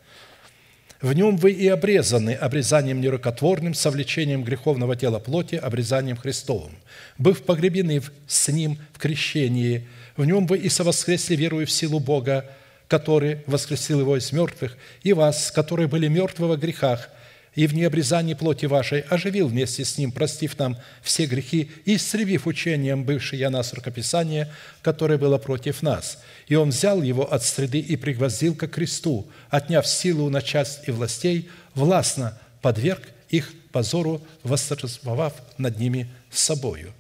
[1.01, 6.77] В нем вы и обрезаны обрезанием нерукотворным, совлечением греховного тела плоти, обрезанием Христовым,
[7.17, 12.45] быв погребены с Ним в крещении– в нем вы и совоскресли, веруя в силу Бога,
[12.87, 17.09] который воскресил его из мертвых, и вас, которые были мертвы во грехах,
[17.55, 22.47] и в необрезании плоти вашей оживил вместе с Ним, простив нам все грехи и истребив
[22.47, 24.49] учением бывшее нас рукописание,
[24.81, 26.21] которое было против нас.
[26.47, 31.49] И Он взял его от среды и пригвоздил ко кресту, отняв силу начальств и властей,
[31.75, 36.93] властно подверг их позору, восторжествовав над ними собою».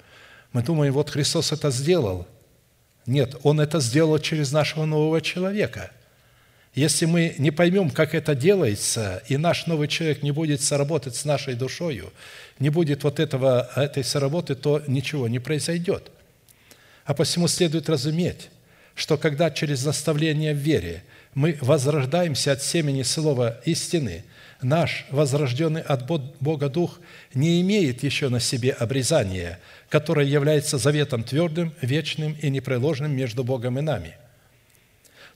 [0.51, 2.27] Мы думаем, вот Христос это сделал–
[3.05, 5.91] нет, Он это сделал через нашего нового человека.
[6.73, 11.25] Если мы не поймем, как это делается, и наш новый человек не будет соработать с
[11.25, 12.13] нашей душою,
[12.59, 16.11] не будет вот этого, этой соработы, то ничего не произойдет.
[17.03, 18.49] А посему следует разуметь,
[18.95, 24.23] что когда через наставление в вере мы возрождаемся от семени слова истины,
[24.61, 26.99] наш возрожденный от Бога Дух
[27.33, 29.59] не имеет еще на себе обрезания,
[29.91, 34.15] которое является заветом твердым, вечным и непреложным между Богом и нами.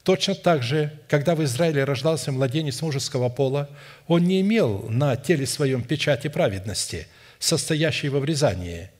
[0.03, 3.70] Точно так же, когда в Израиле рождался младенец мужеского пола,
[4.08, 8.91] он не имел на теле своем печати праведности, состоящей в обрезании.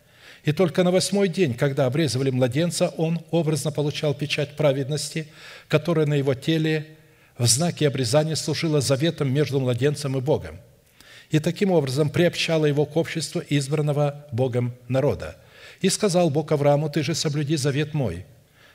[0.44, 5.28] И только на восьмой день, когда обрезывали младенца, он образно получал печать праведности,
[5.70, 6.86] которая на его теле
[7.38, 10.60] в знаке обрезания служила заветом между младенцем и Богом.
[11.30, 15.38] И таким образом приобщала его к обществу избранного Богом народа.
[15.86, 18.26] И сказал Бог Аврааму, «Ты же соблюди завет мой,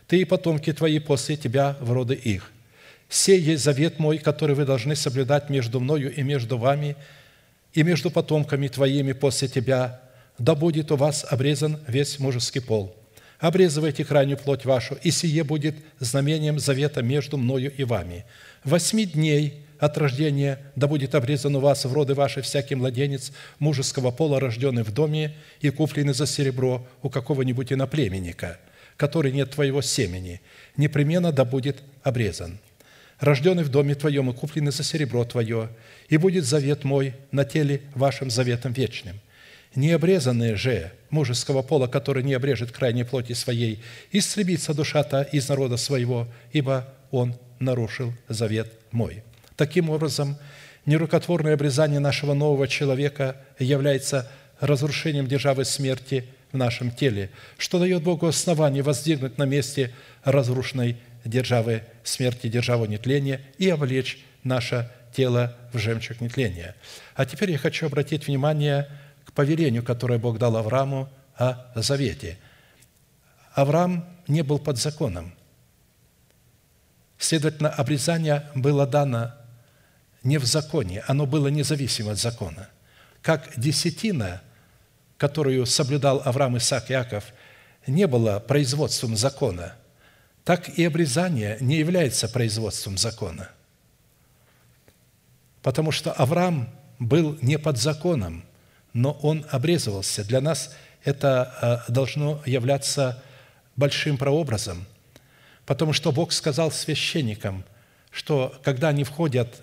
[0.07, 2.53] ты и потомки твои после тебя в роды их.
[3.09, 6.95] Сей есть завет мой, который вы должны соблюдать между мною и между вами,
[7.75, 10.01] и между потомками твоими после тебя,
[10.39, 12.95] да будет у вас обрезан весь мужеский пол.
[13.41, 18.25] Обрезывайте крайнюю плоть вашу, и сие будет знамением завета между мною и вами.
[18.63, 24.13] Восьми дней от рождения да будет обрезан у вас в роды ваши всякий младенец мужеского
[24.13, 28.59] пола, рожденный в доме и купленный за серебро у какого-нибудь иноплеменника–
[29.01, 30.43] который нет твоего семени,
[30.77, 32.59] непременно да будет обрезан.
[33.19, 35.71] Рожденный в доме твоем и купленный за серебро твое,
[36.11, 39.19] и будет завет мой на теле вашим заветом вечным.
[39.75, 46.29] Необрезанные же мужеского пола, который не обрежет крайней плоти своей, истребится душа-то из народа своего,
[46.53, 49.23] ибо он нарушил завет мой».
[49.61, 50.39] Таким образом,
[50.87, 54.27] нерукотворное обрезание нашего нового человека является
[54.59, 59.93] разрушением державы смерти– в нашем теле, что дает Богу основание воздвигнуть на месте
[60.25, 66.75] разрушенной державы смерти, державу нетления и облечь наше тело в жемчуг нетления.
[67.15, 68.89] А теперь я хочу обратить внимание
[69.27, 72.39] к повелению, которое Бог дал Аврааму о завете.
[73.53, 75.35] Авраам не был под законом.
[77.19, 79.35] Следовательно, обрезание было дано
[80.23, 82.69] не в законе, оно было независимо от закона.
[83.23, 84.43] Как десятина–
[85.21, 87.25] которую соблюдал Авраам, Исаак, Иаков,
[87.87, 89.75] не было производством закона,
[90.45, 93.51] так и обрезание не является производством закона.
[95.61, 98.47] Потому что Авраам был не под законом,
[98.95, 100.25] но он обрезывался.
[100.25, 103.23] Для нас это э, должно являться
[103.77, 104.87] большим прообразом,
[105.67, 107.63] потому что Бог сказал священникам,
[108.11, 109.61] что когда они входят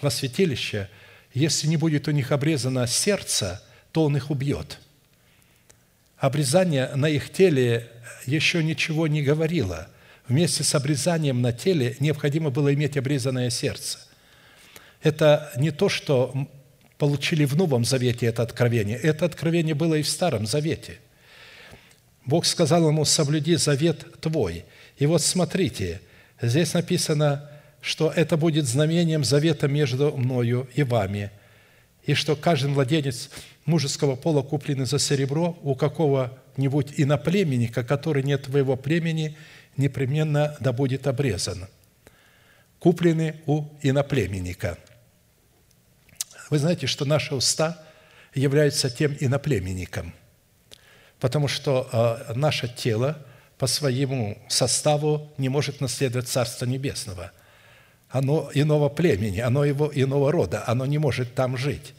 [0.00, 0.88] во святилище,
[1.32, 4.78] если не будет у них обрезано сердце, то Он их убьет–
[6.26, 7.88] обрезание на их теле
[8.26, 9.88] еще ничего не говорило.
[10.26, 13.98] Вместе с обрезанием на теле необходимо было иметь обрезанное сердце.
[15.02, 16.48] Это не то, что
[16.96, 18.96] получили в Новом Завете это откровение.
[18.96, 20.98] Это откровение было и в Старом Завете.
[22.24, 24.64] Бог сказал ему, соблюди завет твой.
[24.96, 26.00] И вот смотрите,
[26.40, 27.50] здесь написано,
[27.84, 31.30] что это будет знамением завета между мною и вами,
[32.04, 33.28] и что каждый младенец
[33.66, 39.36] мужеского пола куплены за серебро у какого-нибудь иноплеменника, который нет твоего племени,
[39.76, 41.66] непременно да будет обрезан.
[42.78, 44.78] Куплены у иноплеменника.
[46.48, 47.84] Вы знаете, что наши уста
[48.34, 50.14] являются тем иноплеменником,
[51.20, 53.18] потому что э, наше тело
[53.58, 57.30] по своему составу не может наследовать Царство Небесного.
[58.14, 61.94] Оно иного племени, оно его иного рода, оно не может там жить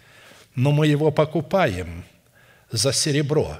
[0.55, 2.05] но мы его покупаем
[2.71, 3.59] за серебро.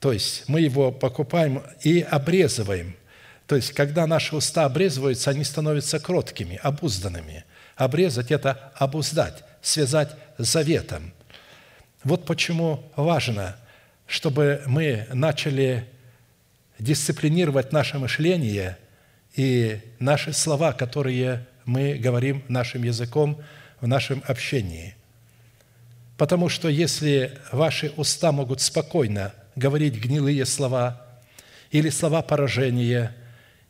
[0.00, 2.96] То есть мы его покупаем и обрезываем.
[3.46, 7.44] То есть, когда наши уста обрезываются, они становятся кроткими, обузданными.
[7.76, 11.12] Обрезать– это обуздать, связать заветом.
[12.02, 13.56] Вот почему важно,
[14.06, 15.88] чтобы мы начали
[16.78, 18.78] дисциплинировать наше мышление
[19.36, 23.40] и наши слова, которые мы говорим нашим языком
[23.80, 24.94] в нашем общении–
[26.22, 31.04] Потому что если ваши уста могут спокойно говорить гнилые слова
[31.72, 33.12] или слова поражения,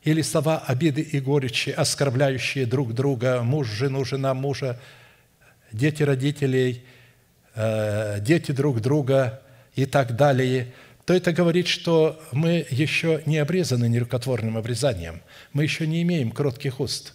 [0.02, 4.78] или слова обиды и горечи, оскорбляющие друг друга, муж, жену, жена мужа,
[5.72, 6.84] дети родителей,
[7.55, 9.40] э, дети друг друга
[9.74, 15.20] и так далее, то это говорит, что мы еще не обрезаны нерукотворным обрезанием,
[15.52, 17.14] мы еще не имеем кротких уст.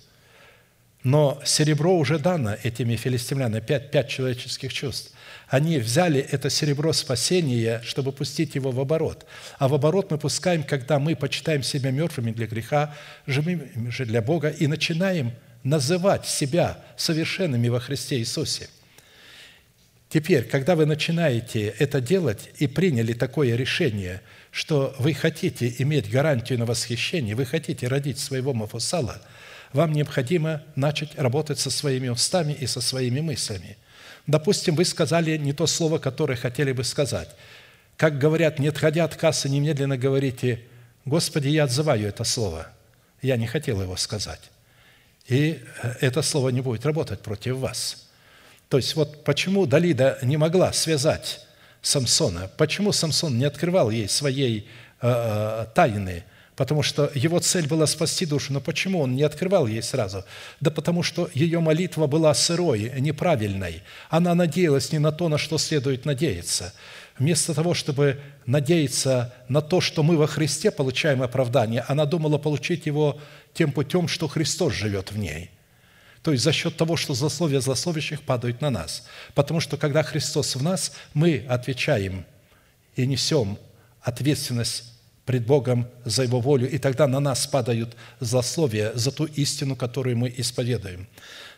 [1.03, 5.13] Но серебро уже дано этими филистимлянами, пять, пять человеческих чувств.
[5.47, 9.25] Они взяли это серебро спасения, чтобы пустить его в оборот.
[9.57, 12.93] А в оборот мы пускаем, когда мы почитаем себя мертвыми для греха,
[13.25, 15.31] живыми же для Бога, и начинаем
[15.63, 18.67] называть себя совершенными во Христе Иисусе.
[20.09, 24.21] Теперь, когда вы начинаете это делать и приняли такое решение,
[24.51, 29.21] что вы хотите иметь гарантию на восхищение, вы хотите родить своего Мафусала,
[29.73, 33.75] вам необходимо начать работать со своими устами и со своими мыслями.
[34.27, 37.29] Допустим, вы сказали не то слово, которое хотели бы сказать.
[37.97, 40.61] Как говорят, не отходя от кассы, немедленно говорите,
[41.03, 42.67] «Господи, я отзываю это слово.
[43.21, 44.51] Я не хотел его сказать».
[45.27, 48.06] И э, это слово не будет работать против вас.
[48.69, 51.41] То есть вот почему Далида не могла связать
[51.81, 54.67] Самсона, почему Самсон не открывал ей своей
[55.01, 56.23] э, э тайны–
[56.57, 58.51] потому что его цель была спасти душу.
[58.51, 60.25] Но почему он не открывал ей сразу?
[60.59, 63.83] Да потому что ее молитва была сырой, неправильной.
[64.09, 66.73] Она надеялась не на то, на что следует надеяться.
[67.19, 72.87] Вместо того, чтобы надеяться на то, что мы во Христе получаем оправдание, она думала получить
[72.87, 73.19] его
[73.53, 75.51] тем путем, что Христос живет в ней.
[76.21, 79.07] То есть за счет того, что злословия злословящих падают на нас.
[79.33, 82.25] Потому что когда Христос в нас, мы отвечаем
[82.95, 83.57] и несем
[84.01, 84.93] ответственность
[85.25, 90.17] пред Богом за Его волю, и тогда на нас падают злословия за ту истину, которую
[90.17, 91.07] мы исповедуем.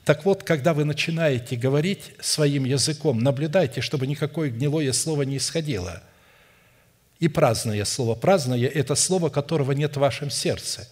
[0.05, 6.01] Так вот, когда вы начинаете говорить своим языком, наблюдайте, чтобы никакое гнилое слово не исходило.
[7.19, 8.15] И праздное слово.
[8.15, 10.87] Праздное– это слово, которого нет в вашем сердце.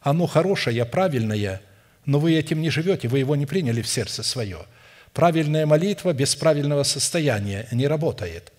[0.00, 1.60] Оно хорошее, правильное,
[2.06, 4.64] но вы этим не живете, вы его не приняли в сердце свое.
[5.12, 8.52] Правильная молитва без правильного состояния не работает.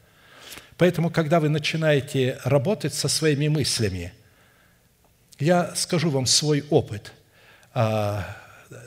[0.77, 4.13] Поэтому, когда вы начинаете работать со своими мыслями,
[5.39, 7.13] я скажу вам свой опыт.
[7.73, 8.37] А,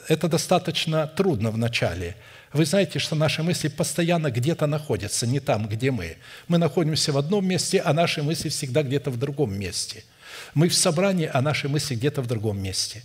[0.09, 2.17] это достаточно трудно вначале.
[2.53, 6.17] Вы знаете, что наши мысли постоянно где-то находятся, не там, где мы.
[6.49, 10.05] Мы находимся в одном месте, а наши мысли всегда где-то в другом месте.
[10.55, 13.05] Мы в собрании, а наши мысли где-то в другом месте.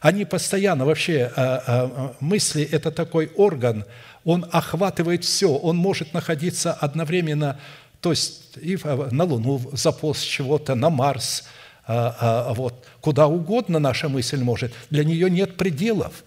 [0.00, 3.84] Они постоянно, вообще, а, а, мысли– это такой орган,
[4.24, 7.58] он охватывает все, он может находиться одновременно
[8.00, 11.42] то есть и на Луну заполз чего-то, на Марс,
[11.88, 14.72] вот, куда угодно наша мысль может.
[14.90, 16.22] Для нее нет пределов.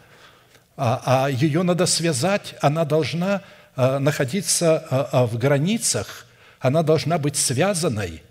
[0.76, 3.44] А, а ее надо связать, она должна
[3.78, 6.26] находиться в границах,
[6.60, 8.24] она должна быть связанной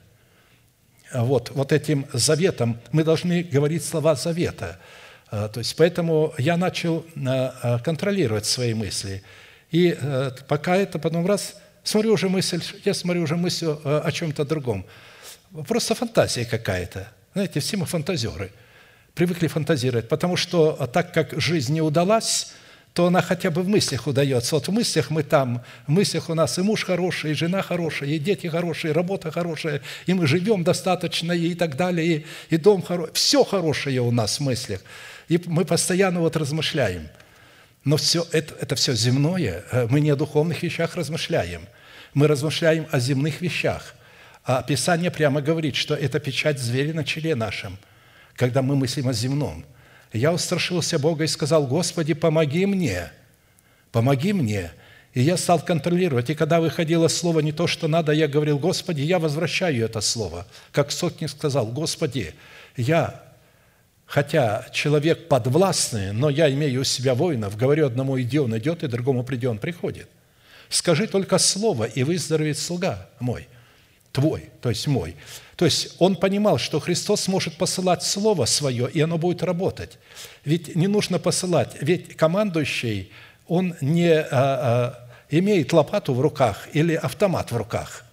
[1.14, 2.78] вот, вот этим заветом.
[2.92, 4.78] Мы должны говорить слова завета.
[5.30, 9.22] А, то есть, поэтому я начал а, а, контролировать свои мысли.
[9.70, 9.96] И
[10.48, 11.56] пока это потом раз–
[11.88, 14.84] Смотрю уже мысль, я смотрю уже мысль о чем-то другом.
[15.66, 17.08] Просто фантазия какая-то.
[17.32, 18.52] Знаете, все мы фантазеры.
[19.14, 22.52] Привыкли фантазировать, потому что так как жизнь не удалась,
[22.92, 24.56] то она хотя бы в мыслях удается.
[24.56, 28.10] Вот в мыслях мы там, в мыслях у нас и муж хороший, и жена хорошая,
[28.10, 32.58] и дети хорошие, и работа хорошая, и мы живем достаточно, и так далее, и, и
[32.58, 33.14] дом хороший.
[33.14, 34.82] Все хорошее у нас в мыслях.
[35.28, 37.08] И мы постоянно вот размышляем.
[37.84, 41.62] Но все это, это все земное, мы не о духовных вещах размышляем–
[42.14, 43.94] мы размышляем о земных вещах.
[44.44, 47.78] А Писание прямо говорит, что это печать зверя на челе нашем,
[48.34, 49.64] когда мы мыслим о земном.
[50.12, 53.12] Я устрашился Бога и сказал, Господи, помоги мне,
[53.92, 54.72] помоги мне.
[55.12, 56.30] И я стал контролировать.
[56.30, 60.46] И когда выходило слово не то, что надо, я говорил, Господи, я возвращаю это слово.
[60.72, 62.34] Как сотник сказал, Господи,
[62.76, 63.22] я,
[64.08, 68.88] хотя человек подвластный, но я имею у себя воинов, говорю одному, иди, он идет, и
[68.88, 70.08] другому приди, он приходит.
[70.70, 73.46] Скажи только слово, и выздоровеет слуга мой,
[74.10, 75.14] твой, то есть мой.
[75.56, 79.98] То есть он понимал, что Христос может посылать Слово Свое, и оно будет работать.
[80.44, 83.12] Ведь не нужно посылать, ведь командующий,
[83.46, 88.04] он не а, а, имеет лопату в руках или автомат в руках.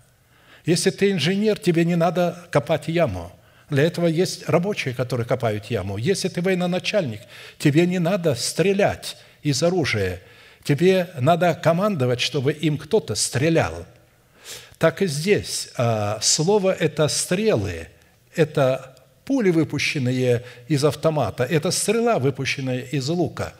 [0.66, 3.32] Если ты инженер, тебе не надо копать яму.
[3.70, 5.98] Для этого есть рабочие, которые копают яму.
[5.98, 7.22] Если ты военачальник,
[7.58, 10.22] тебе не надо стрелять из оружия–
[10.66, 13.86] Тебе надо командовать, чтобы им кто-то стрелял.
[14.80, 15.70] Так и здесь.
[15.78, 17.88] А, слово– это стрелы,
[18.36, 23.54] это пули, выпущенные из автомата, это стрела, выпущенная из лука.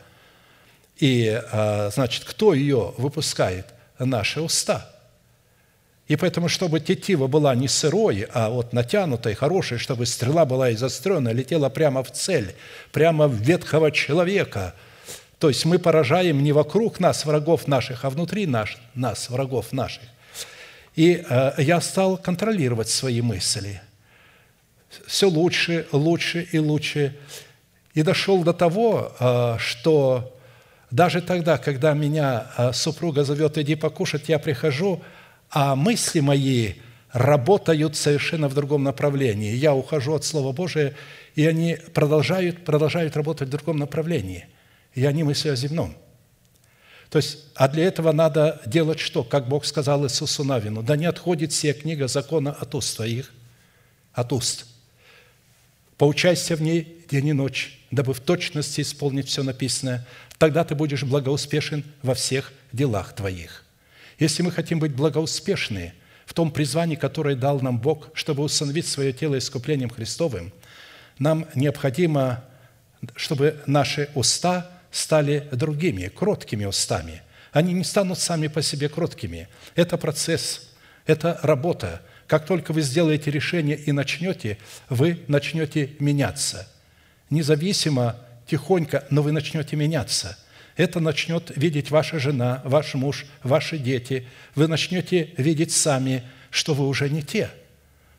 [0.98, 3.66] И, а, значит, кто ее выпускает?
[4.00, 4.90] Наши уста.
[6.08, 11.32] И поэтому, чтобы тетива была не сырой, а вот натянутой, хорошей, чтобы стрела была изостренная,
[11.32, 12.54] летела прямо в цель,
[12.92, 14.74] прямо в ветхого человека–
[15.38, 20.02] то есть мы поражаем не вокруг нас врагов наших, а внутри наш, нас врагов наших.
[20.94, 23.82] И э, я стал контролировать свои мысли.
[25.06, 27.14] Все лучше, лучше и лучше.
[27.92, 30.34] И дошел до того, э, что
[30.90, 35.02] даже тогда, когда меня э, супруга зовет «иди покушать», я прихожу,
[35.50, 36.74] а мысли мои
[37.12, 39.54] работают совершенно в другом направлении.
[39.54, 40.94] Я ухожу от Слова Божия,
[41.34, 44.46] и они продолжают, продолжают работать в другом направлении–
[44.96, 45.94] я не мыслю о земном.
[47.10, 49.22] То есть, а для этого надо делать что?
[49.22, 53.32] Как Бог сказал Иисусу Навину, да не отходит сия книга закона от уст твоих,
[54.12, 54.66] от уст.
[55.98, 60.06] Поучайся в ней день и ночь, дабы в точности исполнить все написанное.
[60.38, 63.65] Тогда ты будешь благоуспешен во всех делах твоих.
[64.18, 65.92] Если мы хотим быть благоуспешны
[66.24, 70.52] в том призвании, которое дал нам Бог, чтобы установить свое тело искуплением Христовым,
[71.18, 72.44] нам необходимо,
[73.14, 77.22] чтобы наши уста стали другими, кроткими устами.
[77.52, 79.48] Они не станут сами по себе кроткими.
[79.74, 80.70] Это процесс,
[81.06, 82.02] это работа.
[82.26, 86.68] Как только вы сделаете решение и начнете, вы начнете меняться.
[87.30, 88.16] Независимо,
[88.46, 90.38] тихонько, но вы начнете меняться–
[90.76, 94.26] это начнет видеть ваша жена, ваш муж, ваши дети.
[94.54, 97.50] Вы начнете видеть сами, что вы уже не те,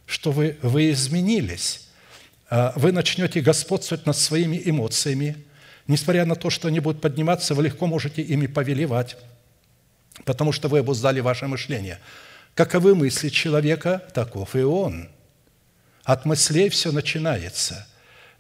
[0.08, 1.88] что вы, вы изменились.
[2.50, 5.38] А вы начнете господствовать над своими эмоциями.
[5.88, 9.18] Несмотря на то, что они будут подниматься, вы легко можете ими повелевать,
[10.26, 12.00] потому что вы обуздали ваше мышление.
[12.56, 15.10] Каковы мысли человека, таков и он.
[16.04, 17.88] От мыслей все начинается.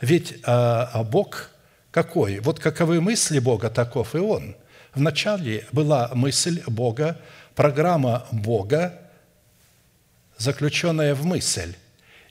[0.01, 1.51] Ведь а, а Бог–
[1.91, 2.39] какой?
[2.39, 4.55] Вот каковы мысли Бога, таков и Он.
[4.93, 7.19] Вначале была мысль Бога,
[7.55, 8.99] программа Бога,
[10.37, 11.75] заключенная в мысль.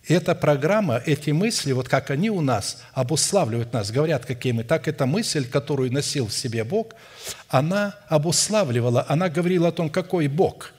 [0.04, 4.62] И эта программа, эти мысли, вот как они у нас обуславливают нас, говорят, какие мы,
[4.62, 6.92] так эта мысль, которую носил в себе Бог,
[7.48, 10.72] она обуславливала, она говорила о том, какой Бог.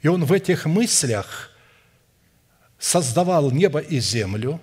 [0.00, 1.50] И Он в этих мыслях
[2.78, 4.60] создавал небо и землю,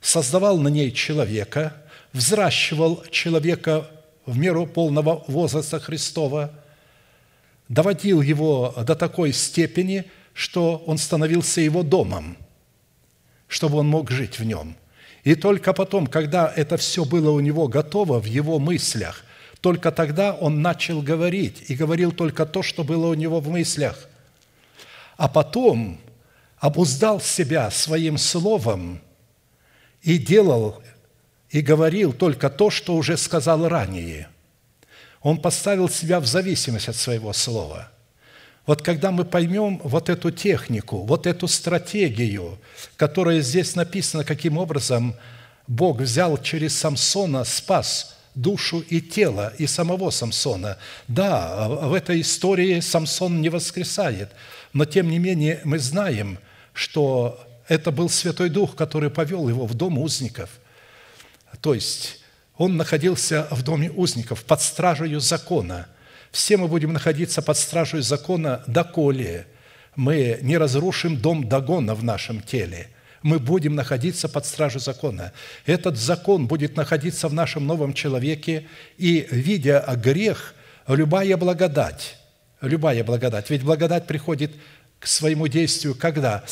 [0.00, 1.74] создавал на ней человека–
[2.12, 3.88] взращивал человека
[4.26, 6.52] в меру полного возраста Христова,
[7.68, 12.36] доводил его до такой степени, что он становился его домом,
[13.48, 14.76] чтобы он мог жить в нем.
[15.24, 19.24] И только потом, когда это все было у него готово в его мыслях,
[19.60, 24.08] только тогда он начал говорить и говорил только то, что было у него в мыслях.
[25.16, 26.00] А потом
[26.58, 29.00] обуздал себя своим словом
[30.02, 30.82] и делал
[31.52, 34.28] и говорил только то, что уже сказал ранее.
[35.20, 37.90] Он поставил себя в зависимость от своего слова.
[38.66, 42.58] Вот когда мы поймем вот эту технику, вот эту стратегию,
[42.96, 45.14] которая здесь написана, каким образом
[45.68, 50.78] Бог взял через Самсона, спас душу и тело, и самого Самсона.
[51.06, 54.30] Да, в этой истории Самсон не воскресает,
[54.72, 56.38] но тем не менее мы знаем,
[56.72, 57.38] что
[57.68, 60.48] это был Святой Дух, который повел его в дом узников–
[61.62, 62.20] то есть
[62.58, 65.88] он находился в доме узников под стражей закона.
[66.30, 69.46] Все мы будем находиться под стражей закона, доколе
[69.96, 72.88] мы не разрушим дом Дагона в нашем теле.
[73.22, 75.32] Мы будем находиться под стражей закона.
[75.64, 78.66] Этот закон будет находиться в нашем новом человеке,
[78.98, 80.54] и, видя грех,
[80.88, 82.16] любая благодать,
[82.60, 84.52] любая благодать, ведь благодать приходит
[84.98, 86.42] к своему действию, когда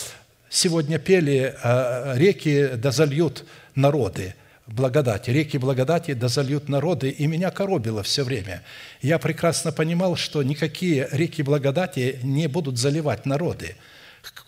[0.48, 4.34] сегодня пели «А, «Реки да зальют народы»,
[4.72, 8.62] благодати, реки благодати да зальют народы, и меня коробило все время.
[9.02, 13.76] Я прекрасно понимал, что никакие реки благодати не будут заливать народы.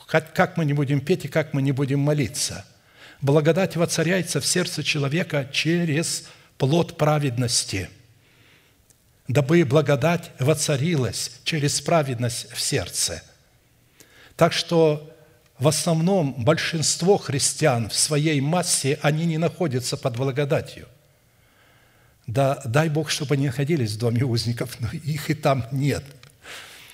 [0.06, 2.64] Как мы не будем петь и как мы не будем молиться.
[3.20, 6.28] Благодать воцаряется в сердце человека через
[6.58, 7.88] плод праведности,
[9.28, 13.22] дабы благодать воцарилась через праведность в сердце.
[14.36, 15.11] Так что
[15.62, 20.88] в основном большинство христиан в своей массе, они не находятся под благодатью.
[22.26, 26.02] Да, дай Бог, чтобы они находились в доме узников, но их и там нет.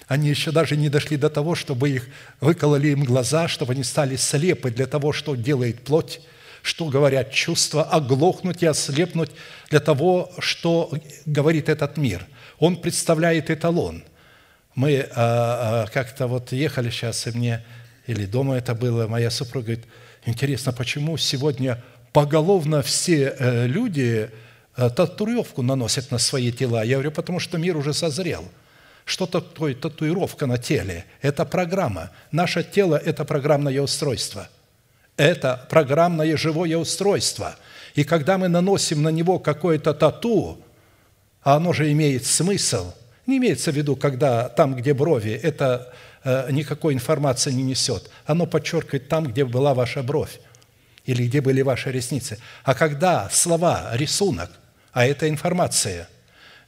[0.06, 2.08] Они еще даже не дошли до того, чтобы их
[2.40, 6.20] выкололи им глаза, чтобы они стали слепы для того, что делает плоть,
[6.60, 9.30] что говорят чувства, оглохнуть и ослепнуть
[9.70, 10.92] для того, что
[11.24, 12.26] говорит этот мир.
[12.58, 14.04] Он представляет эталон.
[14.74, 17.64] Мы а, а, как-то вот ехали сейчас, и мне
[18.08, 19.84] или дома это было, моя супруга говорит,
[20.24, 21.80] интересно, почему сегодня
[22.12, 24.30] поголовно все э, люди
[24.76, 26.82] э, татуировку наносят на свои тела?
[26.82, 28.44] Я говорю, потому что мир уже созрел.
[29.04, 31.04] Что такое татуировка на теле?
[31.20, 32.10] Это программа.
[32.32, 34.48] Наше тело– это программное устройство.
[35.18, 37.56] Это программное живое устройство.
[37.94, 40.58] И когда мы наносим на него какое-то тату,
[41.42, 42.94] а оно же имеет смысл,
[43.26, 45.92] не имеется в виду, когда там, где брови, это
[46.24, 48.10] никакой информации не несет.
[48.26, 50.40] Оно подчеркивает там, где была ваша бровь
[51.04, 52.38] или где были ваши ресницы.
[52.64, 54.50] А когда слова, рисунок,
[54.92, 56.08] а это информация,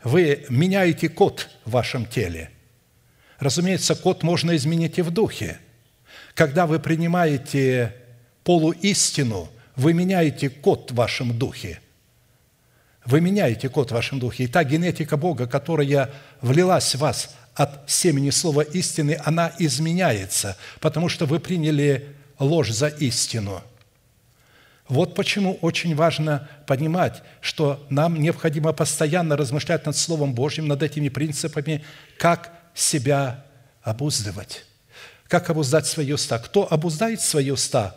[0.02, 2.50] вы меняете код в вашем теле.
[3.38, 5.58] Разумеется, код можно изменить и в духе.
[6.34, 7.94] Когда вы принимаете
[8.44, 11.80] полуистину, вы меняете код в вашем духе.
[13.04, 14.44] Вы меняете код в вашем духе.
[14.44, 16.10] И та генетика Бога, которая
[16.42, 22.88] влилась в вас, от семени слова истины, она изменяется, потому что вы приняли ложь за
[22.88, 23.62] истину.
[24.88, 31.08] Вот почему очень важно понимать, что нам необходимо постоянно размышлять над Словом Божьим, над этими
[31.08, 31.84] принципами,
[32.18, 33.44] как себя
[33.82, 34.64] обуздывать,
[35.28, 36.40] как обуздать свои уста.
[36.40, 37.94] Кто обуздает свои уста,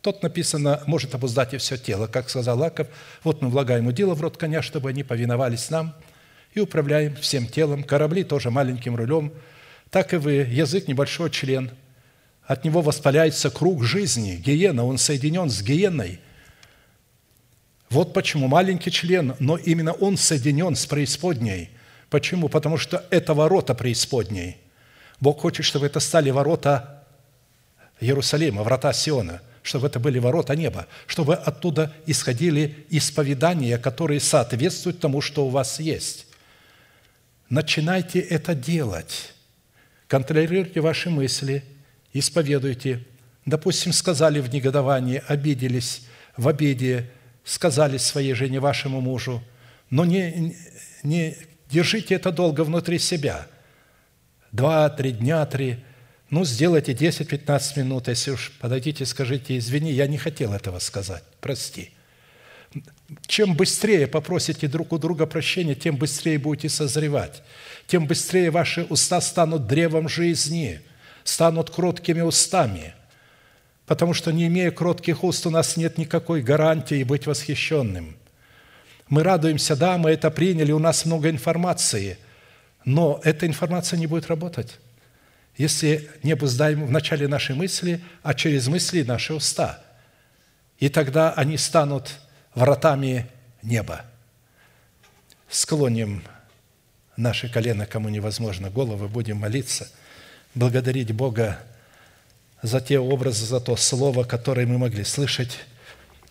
[0.00, 2.08] тот, написано, может обуздать и все тело.
[2.08, 2.88] Как сказал Лаков,
[3.22, 5.94] вот мы влагаем удила в рот коня, чтобы они повиновались нам,
[6.54, 7.82] и управляем всем телом.
[7.82, 9.32] Корабли тоже маленьким рулем.
[9.90, 11.70] Так и вы, язык небольшой член.
[12.44, 16.20] От него воспаляется круг жизни, гиена, он соединен с гиеной–
[17.92, 21.68] вот почему маленький член, но именно он соединен с преисподней.
[22.08, 22.48] Почему?
[22.48, 24.56] Потому что это ворота преисподней.
[25.20, 27.04] Бог хочет, чтобы это стали ворота
[28.00, 35.20] Иерусалима, врата Сиона, чтобы это были ворота неба, чтобы оттуда исходили исповедания, которые соответствуют тому,
[35.20, 36.26] что у вас есть.
[37.52, 39.34] Начинайте это делать.
[40.08, 41.62] Контролируйте ваши мысли,
[42.14, 43.04] исповедуйте.
[43.44, 46.06] Допустим, сказали в негодовании, обиделись
[46.38, 47.10] в обиде,
[47.44, 49.44] сказали своей жене, вашему мужу,
[49.90, 50.56] но не,
[51.02, 51.36] не
[51.68, 53.46] держите это долго внутри себя.
[54.50, 55.84] Два, три дня, три.
[56.30, 61.90] Ну, сделайте 10-15 минут, если уж подойдите, скажите, извини, я не хотел этого сказать, прости.
[63.26, 67.42] Чем быстрее попросите друг у друга прощения, тем быстрее будете созревать,
[67.86, 70.80] тем быстрее ваши уста станут древом жизни,
[71.24, 72.94] станут кроткими устами–
[73.92, 78.16] потому что, не имея кротких уст, у нас нет никакой гарантии быть восхищенным.
[79.08, 82.16] Мы радуемся, да, мы это приняли, у нас много информации,
[82.84, 84.78] но эта информация не будет работать,
[85.58, 89.84] если не обуздаем в начале нашей мысли, а через мысли наши уста.
[90.78, 92.18] И тогда они станут
[92.54, 93.26] вратами
[93.62, 94.04] неба.
[95.48, 96.22] Склоним
[97.16, 99.90] наши колено, кому невозможно, головы, будем молиться,
[100.54, 101.58] благодарить Бога
[102.62, 105.58] за те образы, за то слово, которое мы могли слышать,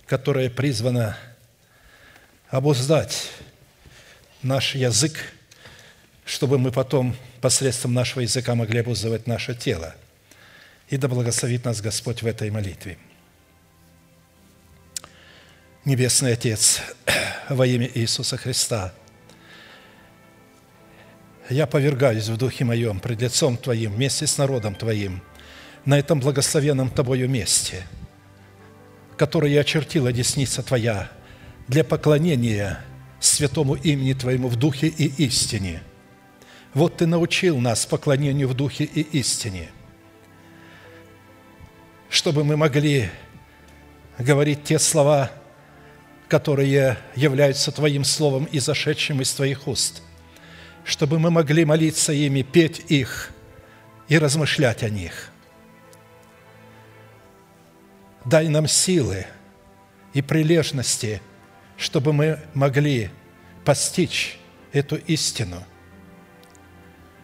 [0.06, 1.18] которое призвано
[2.50, 3.30] обуздать
[4.42, 5.18] наш язык,
[6.26, 9.96] чтобы мы потом посредством нашего языка могли обуздывать наше тело.
[10.90, 12.98] И да благословит нас Господь в этой молитве.
[15.86, 16.82] Небесный Отец,
[17.50, 18.94] во имя Иисуса Христа,
[21.50, 25.22] я повергаюсь в Духе Моем пред лицом Твоим вместе с народом Твоим–
[25.86, 27.86] на этом благословенном Тобою месте,
[29.18, 31.10] которое очертила десница Твоя
[31.68, 32.84] для поклонения
[33.20, 35.82] святому имени Твоему в Духе и истине.
[36.74, 39.70] Вот Ты научил нас поклонению в Духе и истине,
[42.10, 43.10] чтобы мы могли
[44.18, 45.32] говорить те слова,
[46.32, 50.02] которые являются Твоим Словом и зашедшим из Твоих уст,
[50.86, 53.32] чтобы мы могли молиться ими, петь их
[54.08, 55.30] и размышлять о них–
[58.26, 59.26] дай нам силы
[60.14, 61.22] и прилежности,
[61.78, 63.10] чтобы мы могли
[63.66, 64.38] постичь
[64.72, 65.64] эту истину,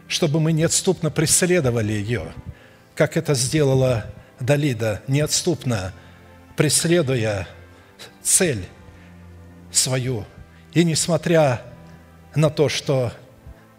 [0.07, 2.34] чтобы мы неотступно преследовали ее,
[2.95, 5.93] как это сделала Далида, неотступно
[6.55, 7.47] преследуя
[8.21, 8.65] цель
[9.72, 10.26] свою.
[10.73, 11.61] И несмотря
[12.35, 13.11] на то, что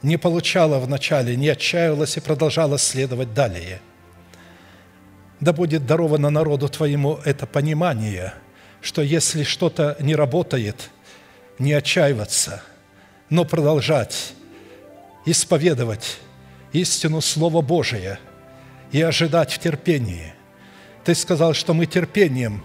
[0.02, 3.80] не получала вначале, не отчаялась и продолжала следовать далее–
[5.40, 8.34] да будет даровано народу Твоему это понимание,
[8.80, 10.90] что если что-то не работает,
[11.58, 12.62] не отчаиваться,
[13.30, 14.32] но продолжать
[15.24, 16.18] исповедовать
[16.72, 18.18] истину Слова Божия
[18.90, 20.34] и ожидать в терпении.
[21.04, 22.64] Ты сказал, что мы терпением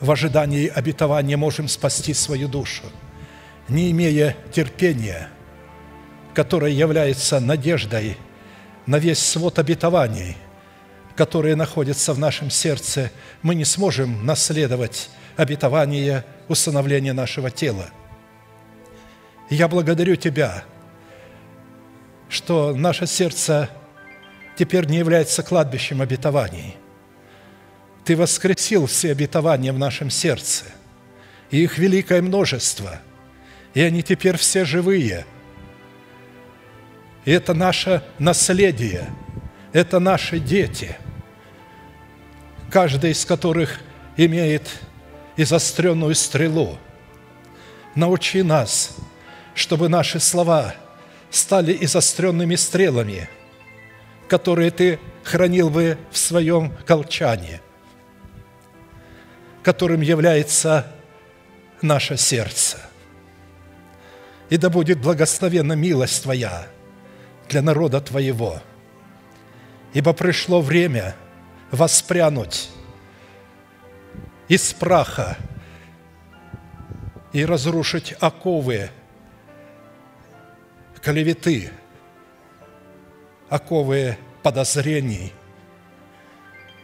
[0.00, 2.84] в ожидании обетования можем спасти свою душу.
[3.68, 5.28] Не имея терпения,
[6.34, 8.16] которое является надеждой
[8.86, 10.36] на весь свод обетований–
[11.16, 13.10] которые находятся в нашем сердце,
[13.42, 17.86] мы не сможем наследовать обетование установления нашего тела.
[19.50, 20.64] я благодарю Тебя,
[22.28, 23.70] что наше сердце
[24.56, 26.76] теперь не является кладбищем обетований.
[28.06, 30.64] Ты воскресил все обетования в нашем сердце,
[31.50, 33.00] и их великое множество,
[33.74, 35.26] и они теперь все живые.
[37.26, 39.10] И это наше наследие,
[39.74, 40.96] это наши дети–
[42.70, 43.80] каждый из которых
[44.16, 44.68] имеет
[45.36, 46.78] изостренную стрелу.
[47.94, 48.96] Научи нас,
[49.54, 50.74] чтобы наши слова
[51.30, 53.28] стали изостренными стрелами,
[54.28, 57.60] которые Ты хранил бы в своем колчане,
[59.66, 60.86] которым является
[61.82, 62.78] наше сердце.
[64.48, 66.68] И да будет благословена милость Твоя
[67.48, 68.62] для народа Твоего,
[69.92, 71.16] ибо пришло время–
[71.72, 72.70] воспрянуть
[74.46, 75.36] из праха
[77.32, 78.90] и разрушить оковы
[81.02, 81.72] клеветы,
[83.48, 85.32] оковы подозрений,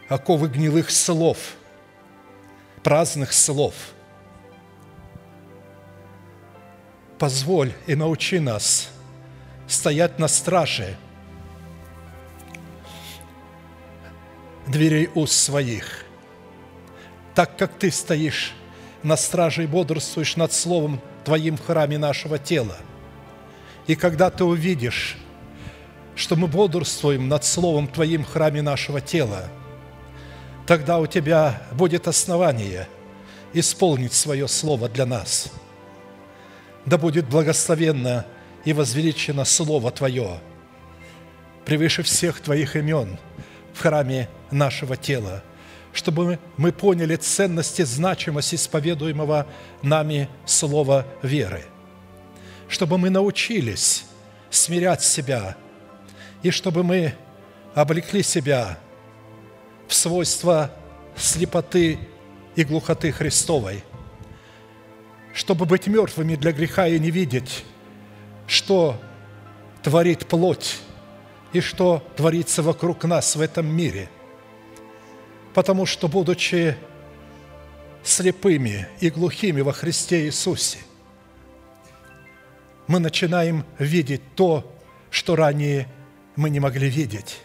[0.09, 1.55] оковы гнилых слов,
[2.83, 3.73] праздных слов.
[7.17, 8.89] Позволь и научи нас
[9.67, 10.97] стоять на страже
[14.67, 16.05] дверей уст своих,
[17.33, 18.53] так как Ты стоишь
[19.03, 22.77] на страже и бодрствуешь над Словом Твоим в храме нашего тела.
[23.87, 25.17] И когда Ты увидишь,
[26.15, 29.49] что мы бодрствуем над Словом Твоим в храме нашего тела,
[30.65, 32.87] тогда у Тебя будет основание
[33.53, 35.51] исполнить свое Слово для нас.
[36.85, 38.25] Да будет благословенно
[38.65, 40.39] и возвеличено Слово Твое
[41.65, 43.17] превыше всех Твоих имен
[43.73, 45.43] в храме нашего тела,
[45.93, 49.47] чтобы мы поняли ценность и значимость исповедуемого
[49.81, 51.63] нами слова веры,
[52.67, 54.05] чтобы мы научились
[54.49, 55.55] смирять себя,
[56.41, 57.13] и чтобы мы
[57.73, 58.77] облекли себя
[59.93, 60.71] свойства
[61.15, 61.99] слепоты
[62.55, 63.83] и глухоты Христовой,
[65.33, 67.65] чтобы быть мертвыми для греха и не видеть,
[68.47, 68.99] что
[69.81, 70.79] творит плоть
[71.51, 74.09] и что творится вокруг нас в этом мире–
[75.53, 76.75] потому что, будучи
[78.03, 80.79] слепыми и глухими во Христе Иисусе,
[82.87, 84.69] мы начинаем видеть то,
[85.09, 85.87] что ранее
[86.35, 87.39] мы не могли видеть.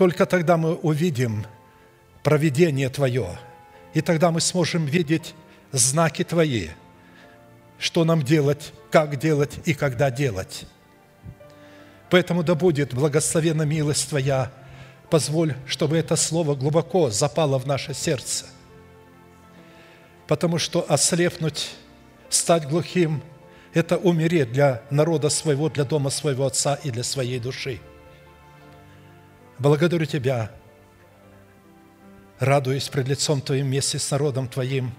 [0.00, 1.44] Только тогда мы увидим
[2.22, 3.38] провидение Твое,
[3.92, 5.34] и тогда мы сможем видеть
[5.72, 6.68] знаки Твои,
[7.78, 10.64] что нам делать, как делать и когда делать.
[12.08, 14.50] Поэтому да будет благословена милость Твоя
[15.10, 18.46] Позволь, чтобы это слово глубоко запало в наше сердце.
[20.26, 21.72] Потому что ослепнуть,
[22.30, 23.22] стать глухим–
[23.74, 27.80] это умереть для народа своего, для дома своего Отца и для своей души.
[29.60, 30.50] Благодарю Тебя,
[32.40, 34.92] радуюсь пред лицом Твоим вместе с народом Твоим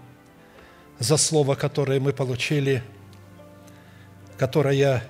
[1.00, 2.82] за слово, которое мы получили,
[4.38, 5.04] которое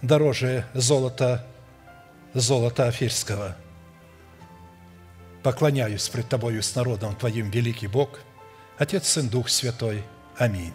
[0.00, 1.46] дороже золота,
[2.32, 3.56] золота афирского–
[5.42, 8.20] поклоняюсь пред Тобою с народом Твоим, великий Бог,
[8.78, 10.02] Отец, Сын, Дух Святой.
[10.36, 10.72] Аминь.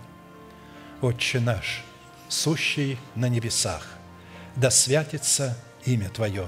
[1.02, 1.84] Отче наш,
[2.30, 3.88] сущий на небесах,
[4.56, 6.48] да святится имя Твое,